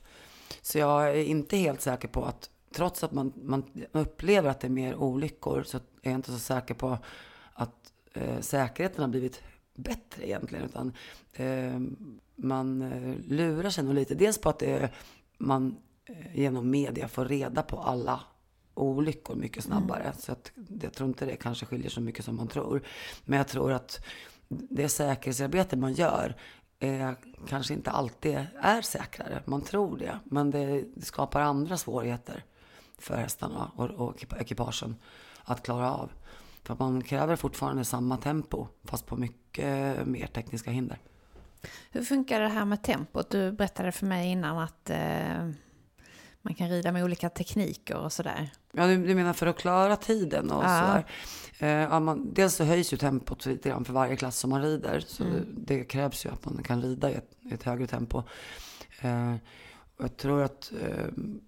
[0.62, 4.66] Så jag är inte helt säker på att trots att man, man upplever att det
[4.66, 6.98] är mer olyckor så är jag inte så säker på
[7.52, 9.42] att eh, säkerheten har blivit
[9.78, 10.64] bättre egentligen.
[10.64, 10.92] Utan
[11.32, 11.80] eh,
[12.36, 14.14] man eh, lurar sig nog lite.
[14.14, 14.90] Dels på att det,
[15.38, 18.20] man eh, genom media får reda på alla
[18.74, 20.02] olyckor mycket snabbare.
[20.02, 20.14] Mm.
[20.18, 22.82] Så att, jag tror inte det kanske skiljer så mycket som man tror.
[23.24, 24.04] Men jag tror att
[24.48, 26.36] det säkerhetsarbete man gör
[26.78, 27.12] eh,
[27.48, 29.42] kanske inte alltid är säkrare.
[29.44, 30.18] Man tror det.
[30.24, 32.44] Men det, det skapar andra svårigheter
[32.98, 34.96] för hästarna och, och ekipagen
[35.44, 36.10] att klara av.
[36.68, 40.98] För man kräver fortfarande samma tempo fast på mycket mer tekniska hinder.
[41.90, 43.30] Hur funkar det här med tempot?
[43.30, 45.50] Du berättade för mig innan att eh,
[46.42, 48.50] man kan rida med olika tekniker och sådär.
[48.72, 50.80] Ja, du, du menar för att klara tiden och ja.
[50.80, 51.04] sådär.
[51.58, 54.62] Eh, ja, man, dels så höjs ju tempot lite grann för varje klass som man
[54.62, 55.00] rider.
[55.00, 55.46] Så mm.
[55.56, 58.22] det, det, krävs ju att man kan rida i ett, i ett högre tempo.
[59.00, 59.34] Eh,
[59.98, 61.06] jag tror att eh,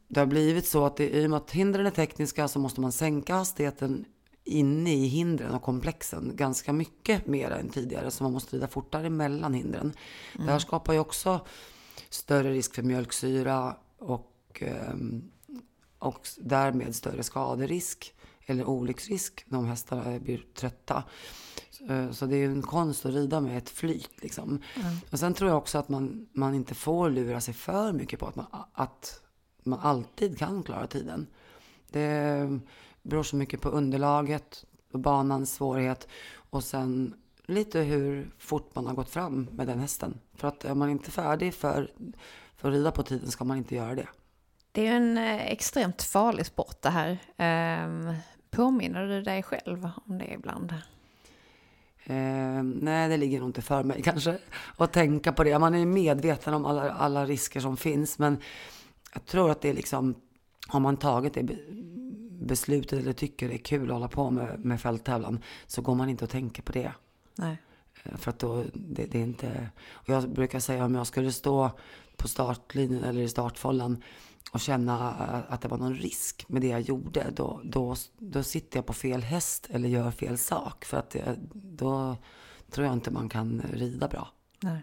[0.09, 2.81] det har blivit så att det, i och med att hindren är tekniska så måste
[2.81, 4.05] man sänka hastigheten
[4.45, 8.11] inne i hindren och komplexen ganska mycket mer än tidigare.
[8.11, 9.83] Så man måste rida fortare mellan hindren.
[9.83, 9.95] Mm.
[10.33, 10.61] Det här mm.
[10.61, 11.47] skapar ju också
[12.09, 15.31] större risk för mjölksyra och, ehm,
[15.99, 18.15] och därmed större skaderisk
[18.47, 21.05] eller olycksrisk när hästarna blir trötta.
[21.89, 24.63] Eh, Så det är ju en konst att rida med ett flyt liksom.
[25.11, 28.27] Och sen tror jag också att man, man inte får lura sig för mycket på
[28.27, 29.21] att man, att
[29.63, 31.27] man alltid kan klara tiden.
[31.91, 32.61] Det
[33.03, 36.09] beror så mycket på underlaget, och banans svårighet
[36.51, 37.15] och sen
[37.47, 40.19] lite hur fort man har gått fram med den hästen.
[40.35, 41.91] För att är man inte färdig för,
[42.57, 44.09] för att rida på tiden ska man inte göra det.
[44.73, 47.19] Det är en eh, extremt farlig sport det här.
[47.37, 48.15] Ehm,
[48.51, 50.75] påminner du dig själv om det ibland?
[52.05, 54.39] Eh, nej, det ligger nog inte för mig kanske
[54.77, 55.59] att tänka på det.
[55.59, 58.39] Man är medveten om alla, alla risker som finns, men
[59.13, 60.15] jag tror att det är liksom,
[60.67, 61.43] har man tagit det
[62.51, 66.09] beslutet eller tycker det är kul att hålla på med, med fälttävlan, så går man
[66.09, 66.93] inte och tänker på det.
[67.35, 67.57] Nej.
[68.05, 69.71] Eh, För att då, det, det är inte...
[69.93, 71.71] Och jag brukar säga om jag skulle stå
[72.17, 74.03] på startlinjen eller i startfållan
[74.53, 78.43] och känna eh, att det var någon risk med det jag gjorde, då, då, då
[78.43, 80.85] sitter jag på fel häst eller gör fel sak.
[80.85, 82.17] För att det, då
[82.71, 84.29] tror jag inte man kan rida bra.
[84.61, 84.83] Nej.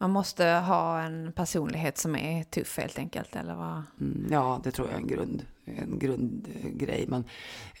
[0.00, 3.82] Man måste ha en personlighet som är tuff helt enkelt, eller vad?
[4.00, 7.04] Mm, ja, det tror jag är en, grund, en grundgrej.
[7.08, 7.24] Men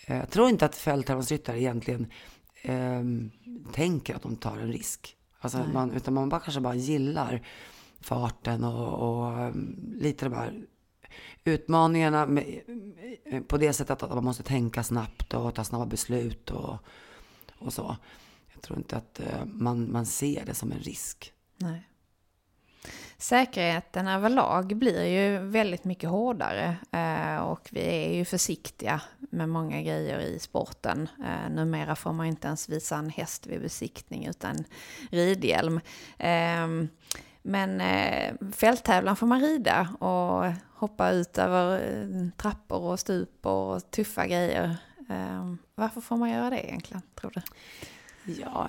[0.06, 2.12] eh, jag tror inte att fälttävlansryttare egentligen
[2.62, 3.02] eh,
[3.72, 5.16] tänker att de tar en risk.
[5.38, 7.46] Alltså, man, utan man bara, kanske bara gillar
[8.00, 9.54] farten och, och eh,
[9.94, 10.66] lite de här
[11.44, 12.60] utmaningarna med,
[13.24, 16.78] eh, på det sättet att man måste tänka snabbt och ta snabba beslut och,
[17.58, 17.96] och så.
[18.52, 21.32] Jag tror inte att eh, man, man ser det som en risk.
[21.56, 21.86] Nej.
[23.20, 29.82] Säkerheten överlag blir ju väldigt mycket hårdare eh, och vi är ju försiktiga med många
[29.82, 31.08] grejer i sporten.
[31.24, 34.64] Eh, numera får man inte ens visa en häst vid besiktning utan
[35.10, 35.80] ridhjälm.
[36.18, 36.66] Eh,
[37.42, 43.90] men eh, fälttävlan får man rida och hoppa ut över eh, trappor och stup och
[43.90, 44.76] tuffa grejer.
[45.10, 47.42] Eh, varför får man göra det egentligen, tror du?
[48.32, 48.68] Ja,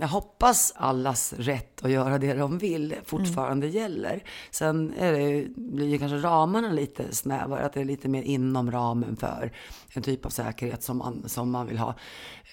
[0.00, 4.22] jag hoppas allas rätt att göra det de vill fortfarande gäller.
[4.50, 8.70] Sen är det, blir ju kanske ramarna lite snävare, att det är lite mer inom
[8.70, 9.52] ramen för
[9.94, 11.94] en typ av säkerhet som man, som man vill ha.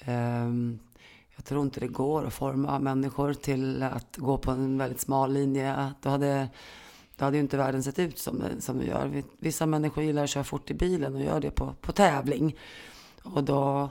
[0.06, 0.50] Eh,
[1.36, 5.34] jag tror inte det går att forma människor till att gå på en väldigt smal
[5.34, 5.94] linje.
[6.02, 6.50] Då hade,
[7.18, 9.24] då hade ju inte världen sett ut som det, som det gör.
[9.40, 12.58] Vissa människor gillar att köra fort i bilen och gör det på, på tävling.
[13.24, 13.90] Och då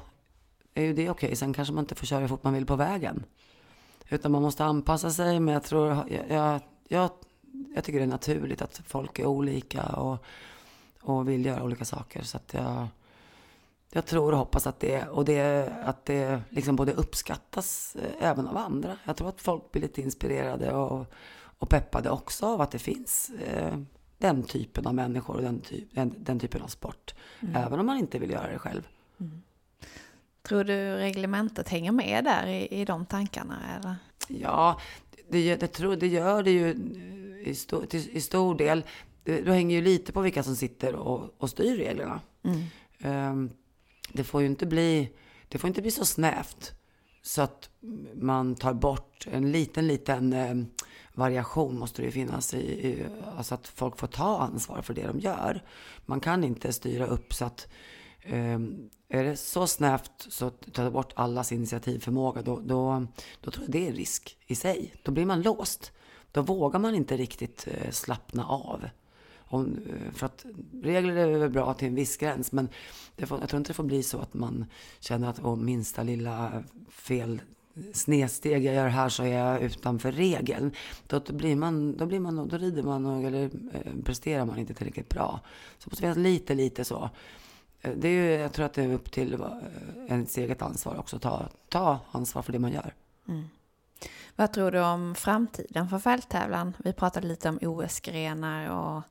[0.75, 1.37] är ju det okej.
[1.37, 3.25] Sen kanske man inte får köra hur fort man vill på vägen.
[4.09, 5.41] Utan man måste anpassa sig.
[5.41, 7.11] Men jag tror, jag, jag, jag,
[7.75, 10.25] jag tycker det är naturligt att folk är olika och,
[11.01, 12.23] och vill göra olika saker.
[12.23, 12.89] Så att jag,
[13.93, 18.49] jag tror och hoppas att det, och det, att det liksom både uppskattas eh, även
[18.49, 18.97] av andra.
[19.05, 21.07] Jag tror att folk blir lite inspirerade och,
[21.59, 23.79] och peppade också av att det finns eh,
[24.19, 27.15] den typen av människor och den, typ, den, den typen av sport.
[27.55, 28.89] Även om man inte vill göra det själv.
[30.43, 33.59] Tror du reglementet hänger med där i, i de tankarna?
[33.77, 33.97] Eller?
[34.29, 34.81] Ja,
[35.29, 36.77] det, det, tror, det gör det ju
[37.45, 38.85] i stor, till, i stor del.
[39.25, 42.21] Det, det hänger ju lite på vilka som sitter och, och styr reglerna.
[42.99, 43.51] Ehm,
[44.13, 45.13] det får ju inte bli,
[45.49, 46.73] det får inte bli så snävt
[47.23, 47.71] så att
[48.15, 50.55] man tar bort en liten, liten eh,
[51.15, 55.07] variation måste det ju finnas i, i, alltså att folk får ta ansvar för det
[55.07, 55.65] de gör.
[56.07, 57.69] Man kan inte styra upp så att
[58.23, 63.07] Ehm, är det så snävt så att ta bort allas initiativförmåga, då, då,
[63.41, 64.95] då tror jag det är en risk i sig.
[65.03, 65.93] Då blir man låst.
[66.33, 68.85] Då vågar man inte riktigt eh, slappna av.
[69.37, 70.45] Om, eh, för att
[70.83, 72.69] regler är väl bra till en viss gräns, men
[73.17, 74.65] det får, jag tror inte det får bli så att man
[75.01, 77.41] känner att om minsta lilla fel
[77.93, 80.73] snedsteg jag gör här så är jag utanför regeln.
[81.07, 84.75] Då blir man, då blir man, då rider man och, eller eh, presterar man inte
[84.75, 85.41] tillräckligt bra.
[85.79, 87.11] Så det måste finnas lite, lite så.
[87.83, 89.49] Eh, Det är ju, jag tror att det är upp till eh,
[90.09, 91.19] ens eget ansvar också.
[91.19, 92.95] Ta, ta ansvar för det man gör.
[94.37, 96.77] Vad tror du om framtiden för fälttävlan?
[96.85, 99.03] Vi pratade lite om OS-grenar och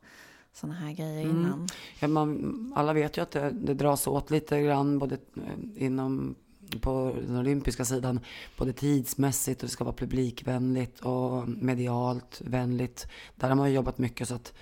[0.53, 1.37] sådana här grejer Mm.
[1.37, 1.67] innan.
[1.99, 6.35] Ja, man, alla vet ju att det, det dras åt lite grann både eh, inom
[6.81, 8.19] på den olympiska sidan,
[8.57, 13.07] både tidsmässigt och det ska vara publikvänligt och medialt vänligt.
[13.35, 14.53] Där har man ju jobbat mycket så att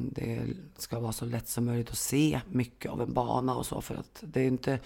[0.00, 3.80] det ska vara så lätt som möjligt att se mycket av en bana och så
[3.80, 4.78] för att det är inte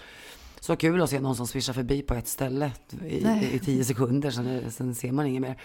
[0.59, 2.71] så kul att se någon som svischar förbi på ett ställe
[3.05, 3.49] i, Nej.
[3.53, 5.61] i tio sekunder, sen, sen ser man inget mer.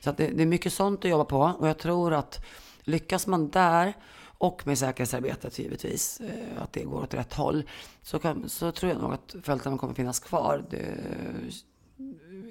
[0.00, 2.44] Så det, det är mycket sånt att jobba på och jag tror att
[2.80, 3.94] lyckas man där
[4.38, 7.64] och med säkerhetsarbetet givetvis, eh, att det går åt rätt håll,
[8.02, 10.64] så, kan, så tror jag nog att fälten kommer finnas kvar.
[10.70, 10.84] Det,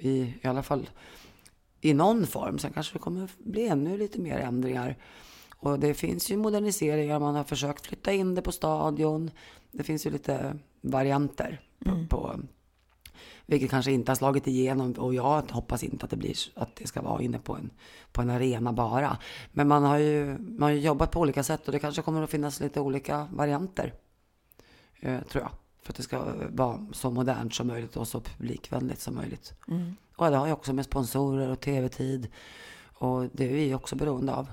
[0.00, 0.88] i, I alla fall
[1.80, 2.58] i någon form.
[2.58, 4.96] Sen kanske det kommer bli ännu lite mer ändringar.
[5.66, 9.30] Och det finns ju moderniseringar, man har försökt flytta in det på stadion.
[9.72, 12.40] Det finns ju lite varianter på, på
[13.46, 16.86] Vilket kanske inte har slagit igenom och jag hoppas inte att det blir att det
[16.86, 17.70] ska vara inne på en,
[18.12, 19.18] på en arena bara.
[19.52, 22.30] Men man har, ju, man har jobbat på olika sätt och det kanske kommer att
[22.30, 23.94] finnas lite olika varianter.
[25.00, 25.50] Eh, tror jag.
[25.82, 29.54] För att det ska vara så modernt som möjligt och så publikvänligt som möjligt.
[29.68, 29.96] Mm.
[30.16, 32.28] Och det har ju också med sponsorer och tv-tid.
[32.98, 34.48] Och det är vi också beroende av.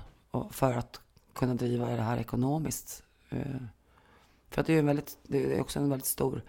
[0.50, 1.00] För att
[1.34, 3.02] kunna driva det här ekonomiskt.
[3.30, 3.38] Eh,
[4.50, 6.42] För att det är, en väldigt, det är också en väldigt stor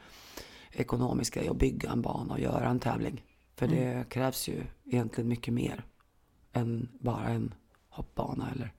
[0.72, 3.24] ekonomisk grej att bygga en bana och göra en tävling.
[3.56, 5.86] För det krävs ju egentligen mycket mer
[6.54, 7.54] än bara en
[7.90, 8.74] hoppbana eller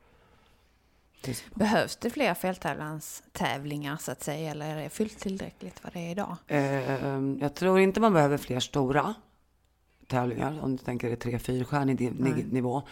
[1.54, 6.10] Behövs det fler fälttävlanstävlingar så att säga eller är det fullt tillräckligt vad det är
[6.10, 6.36] idag?
[6.46, 9.14] Eh, jag tror inte man behöver fler stora
[10.06, 12.46] tävlingar, om du tänker det tre, fyrstjärnig Nej.
[12.50, 12.82] nivå.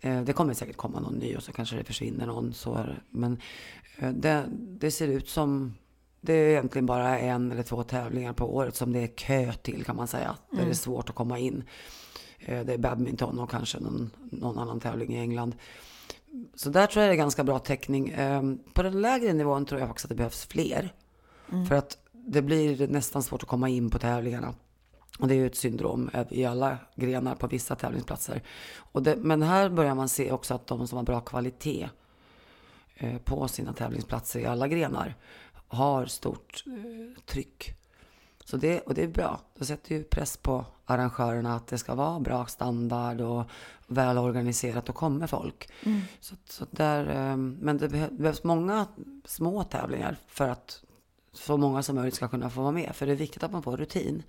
[0.00, 2.52] Eh, det kommer säkert komma någon ny och så kanske det försvinner någon.
[2.52, 3.00] Så är det.
[3.10, 3.40] Men
[3.98, 5.74] eh, det, det ser ut som,
[6.20, 9.84] det är egentligen bara en eller två tävlingar på året som det är kö till
[9.84, 10.36] kan man säga.
[10.50, 11.64] Där det är svårt att komma in.
[12.38, 15.54] Eh, det är badminton och kanske någon, någon annan tävling i England.
[16.54, 18.14] Så där tror jag det är ganska bra täckning.
[18.74, 20.92] På den lägre nivån tror jag faktiskt att det behövs fler.
[21.68, 24.54] För att det blir nästan svårt att komma in på tävlingarna.
[25.18, 28.42] Och det är ju ett syndrom i alla grenar på vissa tävlingsplatser.
[28.92, 31.88] Det, men här börjar man se också att de som har bra kvalitet
[32.94, 35.14] eh, på sina tävlingsplatser i alla grenar
[35.68, 37.74] har stort eh, tryck.
[38.44, 39.40] Så det, och det är bra.
[39.58, 43.44] Det sätter ju press på arrangörerna att det ska vara bra standard och
[43.86, 45.68] välorganiserat och kommer folk.
[46.20, 48.86] Så, så där, eh, men det behö- behövs många
[49.24, 50.84] små tävlingar för att
[51.38, 52.96] så många som möjligt ska kunna få vara med.
[52.96, 54.22] För det är viktigt att man får rutin.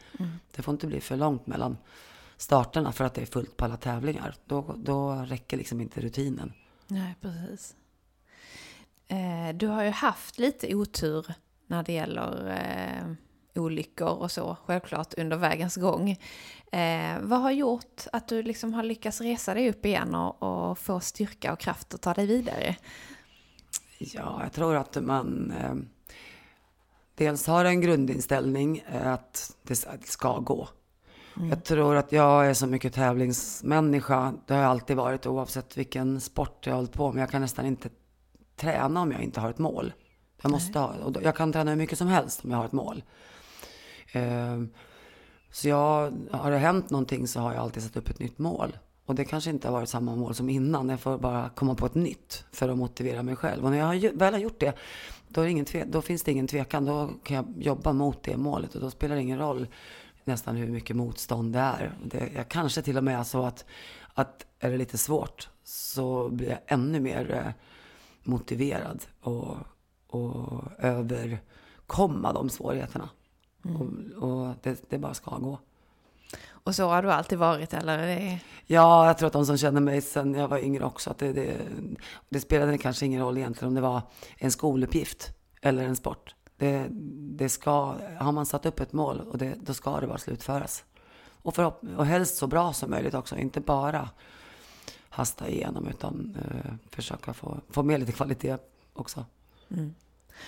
[0.55, 1.77] Det får inte bli för långt mellan
[2.37, 4.35] starterna för att det är fullt på alla tävlingar.
[4.45, 6.53] Då, då räcker liksom inte rutinen.
[6.87, 7.75] Nej, precis.
[9.07, 11.33] Eh, du har ju haft lite otur
[11.67, 13.11] när det gäller eh,
[13.61, 16.11] olyckor och så, självklart under vägens gång.
[16.71, 20.77] Eh, vad har gjort att du liksom har lyckats resa dig upp igen och, och
[20.77, 22.75] få styrka och kraft att ta dig vidare?
[23.99, 25.75] Ja, jag tror att man eh,
[27.19, 30.69] dels har en grundinställning eh, att det ska gå.
[31.49, 34.33] Jag tror att jag är så mycket tävlingsmänniska.
[34.45, 37.21] Det har jag alltid varit oavsett vilken sport jag har hållit på med.
[37.21, 37.89] Jag kan nästan inte
[38.55, 39.93] träna om jag inte har ett mål.
[40.41, 42.71] Jag måste ha, och jag kan träna hur mycket som helst om jag har ett
[42.71, 43.03] mål.
[44.11, 44.63] Eh,
[45.51, 48.77] så jag, har det hänt någonting så har jag alltid satt upp ett nytt mål.
[49.05, 50.89] Och det kanske inte har varit samma mål som innan.
[50.89, 53.65] Jag får bara komma på ett nytt för att motivera mig själv.
[53.65, 54.73] Och när jag väl har gjort det,
[55.29, 56.85] då, tve, då finns det ingen tvekan.
[56.85, 59.67] Då kan jag jobba mot det målet och då spelar det ingen roll
[60.23, 61.97] nästan hur mycket motstånd det är.
[62.05, 63.65] Det, jag kanske till och med så att,
[64.13, 67.51] att är det lite svårt så blir jag ännu mer eh,
[68.23, 69.57] motiverad och,
[70.07, 73.09] och överkomma de svårigheterna.
[73.63, 75.59] Och, och det, det bara ska gå.
[76.63, 77.97] Och så har du alltid varit, eller?
[77.97, 78.39] är Det...
[78.65, 81.33] Ja, jag tror att de som känner mig sen jag var yngre också, att det,
[81.33, 81.57] det,
[82.29, 84.01] det spelade kanske ingen roll egentligen om det var
[84.37, 85.31] en skoluppgift
[85.61, 86.35] eller en sport.
[86.57, 86.87] Det,
[87.37, 90.85] det ska, har man satt upp ett mål och det, då ska det bara slutföras.
[91.41, 94.09] Och, förhopp- och helst så bra som möjligt också, inte bara
[95.09, 98.57] hasta igenom utan eh, försöka få, få med lite kvalitet
[98.93, 99.25] också.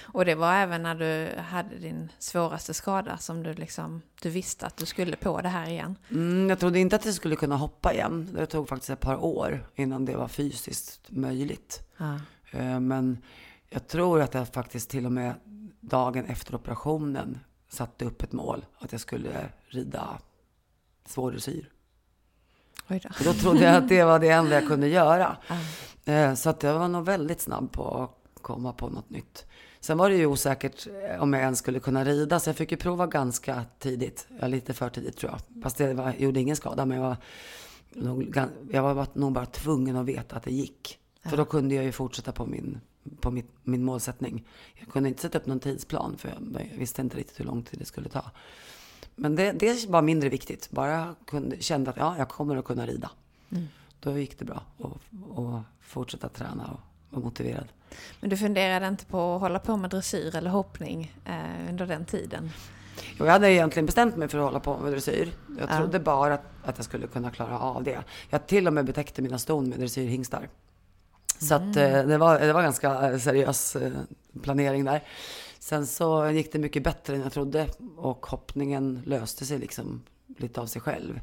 [0.01, 4.65] Och det var även när du hade din svåraste skada som du liksom, du visste
[4.65, 5.95] att du skulle på det här igen.
[6.11, 8.29] Mm, jag trodde inte att jag skulle kunna hoppa igen.
[8.33, 11.83] Det tog faktiskt ett par år innan det var fysiskt möjligt.
[11.97, 12.13] Ja.
[12.51, 13.17] Eh, Men
[13.69, 15.33] jag tror att jag faktiskt till och med
[15.79, 17.39] dagen efter operationen
[17.69, 20.17] satte upp ett mål att jag skulle rida
[21.05, 21.69] svårdressyr.
[22.89, 23.09] Oj då.
[23.09, 25.37] Och då trodde jag att det var det enda jag kunde göra.
[26.05, 29.45] Eh, Så att jag var nog väldigt snabb på att komma på något nytt.
[29.81, 32.71] Sen var det ju osäkert eh, om jag ens skulle kunna rida, så jag fick
[32.71, 34.27] ju prova ganska tidigt.
[34.39, 35.63] Ja, lite för tidigt tror jag.
[35.63, 37.17] Fast det var, gjorde ingen skada, men jag var,
[37.89, 38.37] nog,
[38.71, 40.99] jag var nog bara tvungen att veta att det gick.
[41.23, 42.79] För då kunde jag ju fortsätta på min,
[43.19, 44.47] på mitt, min målsättning.
[44.73, 47.63] Jag kunde inte sätta upp någon tidsplan, för jag, jag visste inte riktigt hur lång
[47.63, 48.31] tid det skulle ta.
[49.15, 50.71] Men det, det var mindre viktigt.
[50.71, 53.11] Bara jag kunde, kände att ja, jag kommer att kunna rida.
[53.99, 56.79] Då gick det bra att att fortsätta träna och
[57.09, 57.67] vara motiverad.
[58.19, 62.05] Men du funderade inte på att hålla på med dressyr eller hoppning eh, under den
[62.05, 62.49] tiden?
[63.17, 65.31] Jag hade egentligen bestämt mig för att hålla på med dressyr.
[65.59, 65.77] Jag Ja.
[65.77, 67.99] trodde bara att, att jag skulle kunna klara av det.
[68.29, 70.49] Jag till och med betäckte mina ston med dressyrhingstar.
[71.39, 73.91] Så att eh, det var, det var ganska eh, seriös eh,
[74.43, 75.03] planering där.
[75.59, 77.67] Sen så gick det mycket bättre än jag trodde
[77.97, 80.03] och hoppningen löste sig liksom
[80.37, 81.21] lite av sig själv.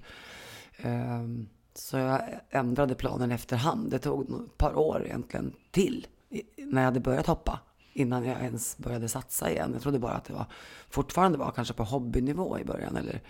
[0.83, 3.91] Ehm, Så jag ändrade planen efterhand.
[3.91, 6.07] Det tog ett par år egentligen till
[6.57, 7.61] när jag hade börjat hoppa.
[7.93, 9.71] Innan jag ens började satsa igen.
[9.73, 10.47] Jag trodde bara att det var,
[10.91, 12.97] fortfarande var kanske på hobbynivå i början.
[12.97, 13.21] Eller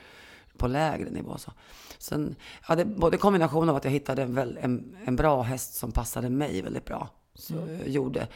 [0.57, 1.38] på lägre nivå.
[1.38, 1.53] Så.
[1.99, 2.36] Sen,
[2.68, 5.92] ja, det, både kombination av att jag hittade en, väl, en, en bra häst som
[5.92, 7.09] passade mig väldigt bra.
[7.34, 7.92] Så mm.
[7.92, 8.28] gjorde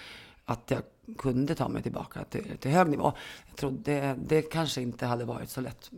[0.44, 0.82] att jag
[1.18, 3.12] kunde ta mig tillbaka till, till hög nivå.
[3.46, 5.90] Jag tror det, det kanske inte hade varit så lätt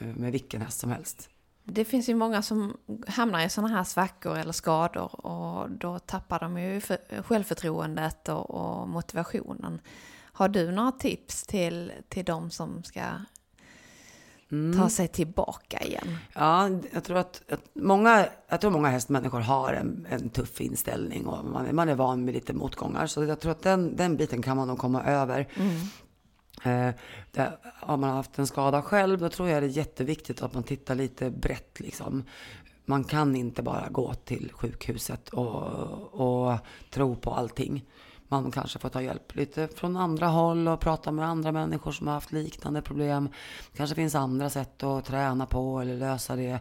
[0.00, 1.28] eh, med vilken häst som helst.
[1.64, 6.40] Det finns ju många som hamnar i sådana här svackor eller skador och då tappar
[6.40, 6.80] de ju
[7.22, 9.80] självförtroendet och, och motivationen.
[10.32, 13.00] Har du några tips till, till de som ska
[14.50, 14.80] mm.
[14.80, 16.18] ta sig tillbaka igen?
[16.34, 21.26] Ja, jag tror att, att många, jag tror många hästmänniskor har en, en tuff inställning
[21.26, 23.06] och man, man är van med lite motgångar.
[23.06, 25.48] Så jag tror att den, den biten kan man nog komma över.
[25.54, 25.76] Mm.
[26.62, 26.90] Eh,
[27.30, 30.62] där, har man haft en skada själv, då tror jag det är jätteviktigt att man
[30.62, 31.80] tittar lite brett.
[31.80, 32.24] Liksom.
[32.84, 36.58] Man kan inte bara gå till sjukhuset och, och
[36.90, 37.84] tro på allting.
[38.28, 42.06] Man kanske får ta hjälp lite från andra håll och prata med andra människor som
[42.06, 43.28] har haft liknande problem.
[43.72, 46.58] Det kanske finns andra sätt att träna på eller lösa det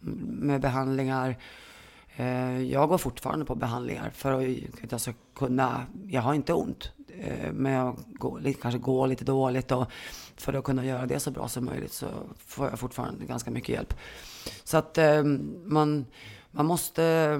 [0.00, 1.36] med behandlingar.
[2.16, 4.32] Eh, jag går fortfarande på behandlingar för
[4.82, 9.24] att jag ska kunna, jag har inte ont, eh, men jag går, kanske går lite
[9.24, 9.86] dåligt och
[10.36, 12.06] för att kunna göra det så bra som möjligt så
[12.38, 13.94] får jag fortfarande ganska mycket hjälp.
[14.64, 15.22] Så att eh,
[15.64, 16.06] man,
[16.50, 17.38] man måste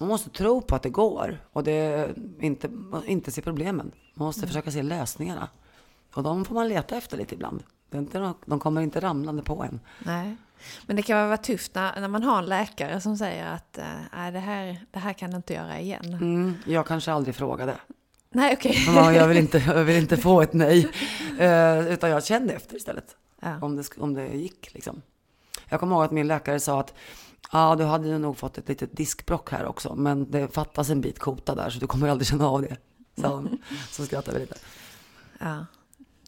[0.00, 2.70] man måste tro på att det går och det, inte,
[3.06, 3.92] inte se problemen.
[4.14, 4.48] Man måste mm.
[4.48, 5.48] försöka se lösningarna.
[6.14, 7.62] Och de får man leta efter lite ibland.
[8.46, 9.80] De kommer inte ramlande på en.
[9.98, 10.36] Nej.
[10.86, 14.32] Men det kan vara tufft när, när man har en läkare som säger att äh,
[14.32, 16.14] det, här, det här kan du inte göra igen.
[16.14, 17.76] Mm, jag kanske aldrig frågade.
[18.32, 18.88] Nej, okej.
[18.88, 19.16] Okay.
[19.16, 20.88] jag, vill inte, jag vill inte få ett nej.
[21.40, 23.16] Uh, utan jag kände efter istället.
[23.40, 23.58] Ja.
[23.62, 25.02] Om, det, om det gick liksom.
[25.68, 26.94] Jag kommer ihåg att min läkare sa att
[27.52, 31.18] Ja, du hade nog fått ett litet diskbrock här också, men det fattas en bit
[31.18, 32.76] kota där så du kommer aldrig känna av det.
[33.20, 33.46] Så,
[33.90, 34.56] så skrattade vi lite.
[35.38, 35.66] Ja.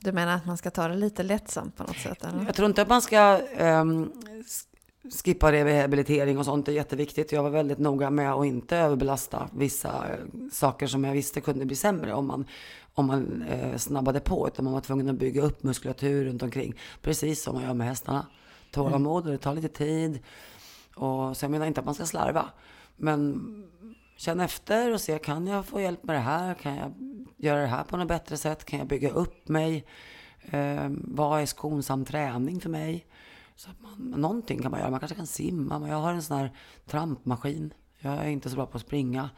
[0.01, 2.25] Du menar att man ska ta det lite lättsamt på något sätt?
[2.25, 2.45] Eller?
[2.45, 4.13] Jag tror inte att man ska um,
[5.11, 6.69] skippa rehabilitering och sånt.
[6.69, 7.33] Är jätteviktigt.
[7.33, 11.65] Jag var väldigt noga med att inte överbelasta vissa eh, saker som jag visste kunde
[11.65, 12.45] bli sämre om man,
[12.95, 14.49] om man eh, snabbade på.
[14.49, 16.75] Utan man var tvungen att bygga upp muskulatur runt omkring.
[17.03, 18.27] Precis som man gör med hästarna.
[18.71, 20.19] Tålamod och det tar lite tid.
[20.95, 22.49] Och, så jag menar inte att man ska slarva.
[22.97, 23.43] Men
[24.17, 26.55] känn efter och se, kan jag få hjälp med det här?
[26.55, 26.93] Kan jag
[27.37, 28.65] göra det här på något bättre sätt?
[28.65, 29.85] Kan jag bygga upp mig?
[30.51, 33.07] Eh, vad är skonsam träning för mig?
[33.63, 34.91] Så att man, någonting kan man göra.
[34.91, 35.89] Man kanske kan simma.
[35.89, 36.57] Jag har en sån här
[36.87, 37.75] trampmaskin.
[37.99, 39.31] Jag är inte så bra på att springa.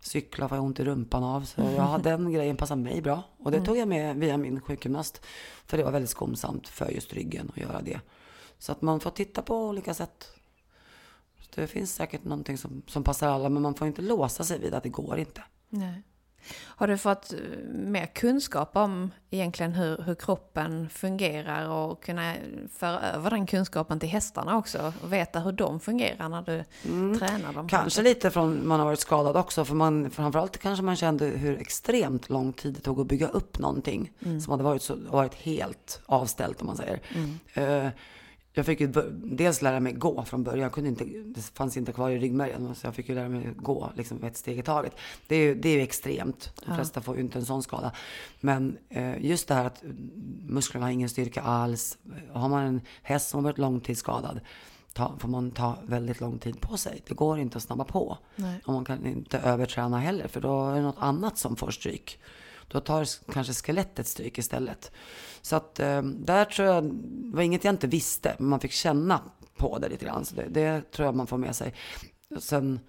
[0.00, 1.44] Cykla får jag ont i rumpan av.
[1.44, 3.22] Så jag har den grejen passar mig bra.
[3.38, 3.66] Och det mm.
[3.66, 5.26] tog jag med via min sjukgymnast.
[5.66, 8.00] För det var väldigt skonsamt för just ryggen att göra det.
[8.58, 10.30] Så att man får titta på olika sätt
[11.54, 14.74] det finns säkert någonting som, som passar alla, men man får inte låsa sig vid
[14.74, 15.42] att det går inte.
[15.68, 16.02] Nej.
[16.52, 17.38] Har du fått eh,
[17.68, 22.34] mer kunskap om egentligen hur, hur kroppen fungerar och kunna
[22.78, 27.18] föra över den kunskapen till hästarna också och veta hur de fungerar när du mm.
[27.18, 27.68] tränar dem?
[27.68, 31.60] Kanske lite från man har varit skadad också, för man, framförallt kanske man kände hur
[31.60, 34.40] extremt lång tid det tog att bygga upp någonting mm.
[34.40, 37.00] som hade varit, så, varit helt avställt om man säger.
[37.14, 37.84] Mm.
[37.86, 37.90] Uh,
[38.56, 40.62] jag fick ju dels lära mig gå från början.
[40.62, 42.74] Jag kunde inte, det fanns inte kvar i ryggmärgen.
[42.74, 44.96] Så jag fick ju lära mig gå liksom ett steg i taget.
[45.26, 46.52] Det är ju, det är ju extremt.
[46.54, 46.76] De ja.
[46.76, 47.92] flesta får ju inte en sån skada.
[48.40, 49.82] Men eh, just det här att
[50.46, 51.98] musklerna har ingen styrka alls.
[52.32, 54.40] Har man en häst som har varit långtidsskadad
[54.94, 57.02] ta, får man ta väldigt lång tid på sig.
[57.06, 58.18] Det går inte att snabba på.
[58.36, 58.60] Nej.
[58.66, 60.28] Och man kan inte överträna heller.
[60.28, 62.18] För då är det något annat som får stryk.
[62.68, 64.92] Då tar kanske skelettet stryk istället.
[65.42, 68.72] Så att eh, där tror jag, det var inget jag inte visste, men man fick
[68.72, 69.20] känna
[69.56, 70.24] på det lite grann.
[70.24, 71.74] Så det, det tror jag man får med sig.
[72.38, 72.80] Sen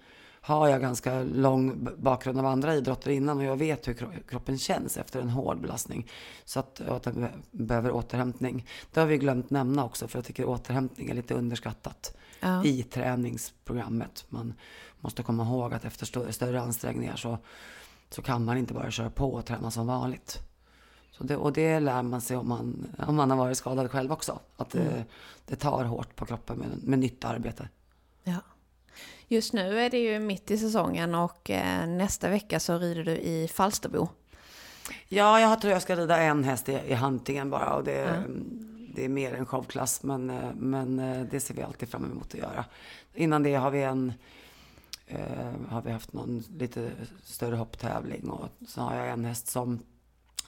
[0.46, 4.96] har jag ganska lång bakgrund av andra idrotter innan och jag vet hur kroppen känns
[4.96, 6.10] efter en hård belastning.
[6.44, 8.66] Så att, att den behöver återhämtning.
[8.92, 12.64] Det har vi glömt nämna också för jag tycker återhämtning är lite underskattat ja.
[12.64, 14.24] i träningsprogrammet.
[14.28, 14.54] Man
[15.00, 17.38] måste komma ihåg att efter större, större ansträngningar så,
[18.10, 20.40] så kan man inte bara köra på och träna som vanligt.
[21.10, 24.12] Så det, och det lär man sig om man, om man har varit skadad själv
[24.12, 24.40] också.
[24.56, 25.04] Att det, mm.
[25.46, 27.68] det tar hårt på kroppen med, med nytt arbete.
[28.24, 28.40] Ja.
[29.28, 33.16] Just nu är det ju mitt i säsongen och eh, nästa vecka så rider du
[33.16, 34.08] i Falsterbo.
[35.08, 37.74] Ja, jag tror jag ska rida en häst i, i Hantingen bara.
[37.74, 38.44] Och det, mm.
[38.94, 42.26] det är mer en showklass, men, eh, men eh, det ser vi alltid fram emot
[42.26, 42.64] att göra.
[43.14, 44.12] Innan det har vi en
[45.06, 46.90] eh, har vi haft någon lite
[47.22, 49.80] större hopptävling och så har jag en häst som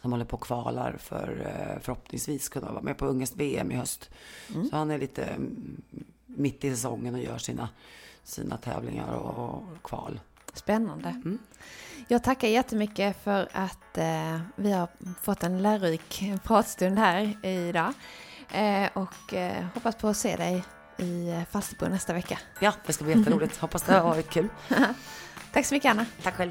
[0.02, 3.74] som håller på och kvalar för eh, förhoppningsvis kunna vara med på Ungest VM i
[3.74, 4.10] höst.
[4.54, 4.68] Mm.
[4.68, 5.82] Så han är lite mm,
[6.26, 7.68] mitt i säsongen och gör sina,
[8.24, 10.20] sina tävlingar och, och kval.
[10.54, 11.08] Spännande.
[11.08, 11.38] Mm.
[12.08, 14.88] Jag tackar jättemycket för att eh, vi har
[15.20, 17.92] fått en lärorik pratstund här idag.
[18.52, 20.64] Eh, och eh, hoppas på att se dig
[20.98, 22.38] i eh, Falsterbo nästa vecka.
[22.60, 23.56] Ja, det ska bli jätteroligt.
[23.56, 24.48] Hoppas det har varit kul.
[25.52, 26.06] Tack så mycket Anna.
[26.22, 26.50] Tack själv.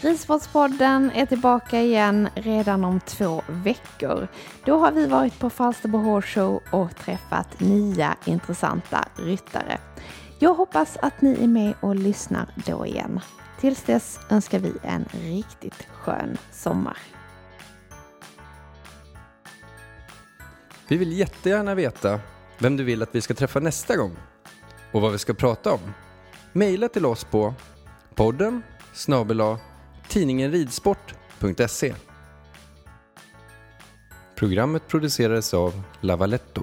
[0.00, 4.28] Ridsportspodden är tillbaka igen redan om två veckor.
[4.64, 9.78] Då har vi varit på Falsterbo Horse Show och träffat nya intressanta ryttare.
[10.38, 13.20] Jag hoppas att ni är med och lyssnar då igen.
[13.60, 16.98] Tills dess önskar vi en riktigt skön sommar.
[20.88, 22.20] Vi vill jättegärna veta
[22.58, 24.16] vem du vill att vi ska träffa nästa gång
[24.92, 25.80] och vad vi ska prata om.
[26.52, 27.54] Maila till oss på
[28.14, 28.62] podden
[28.92, 29.40] snabel
[30.08, 31.94] tidningenridsport.se
[34.34, 36.62] Programmet producerades av Lavaletto.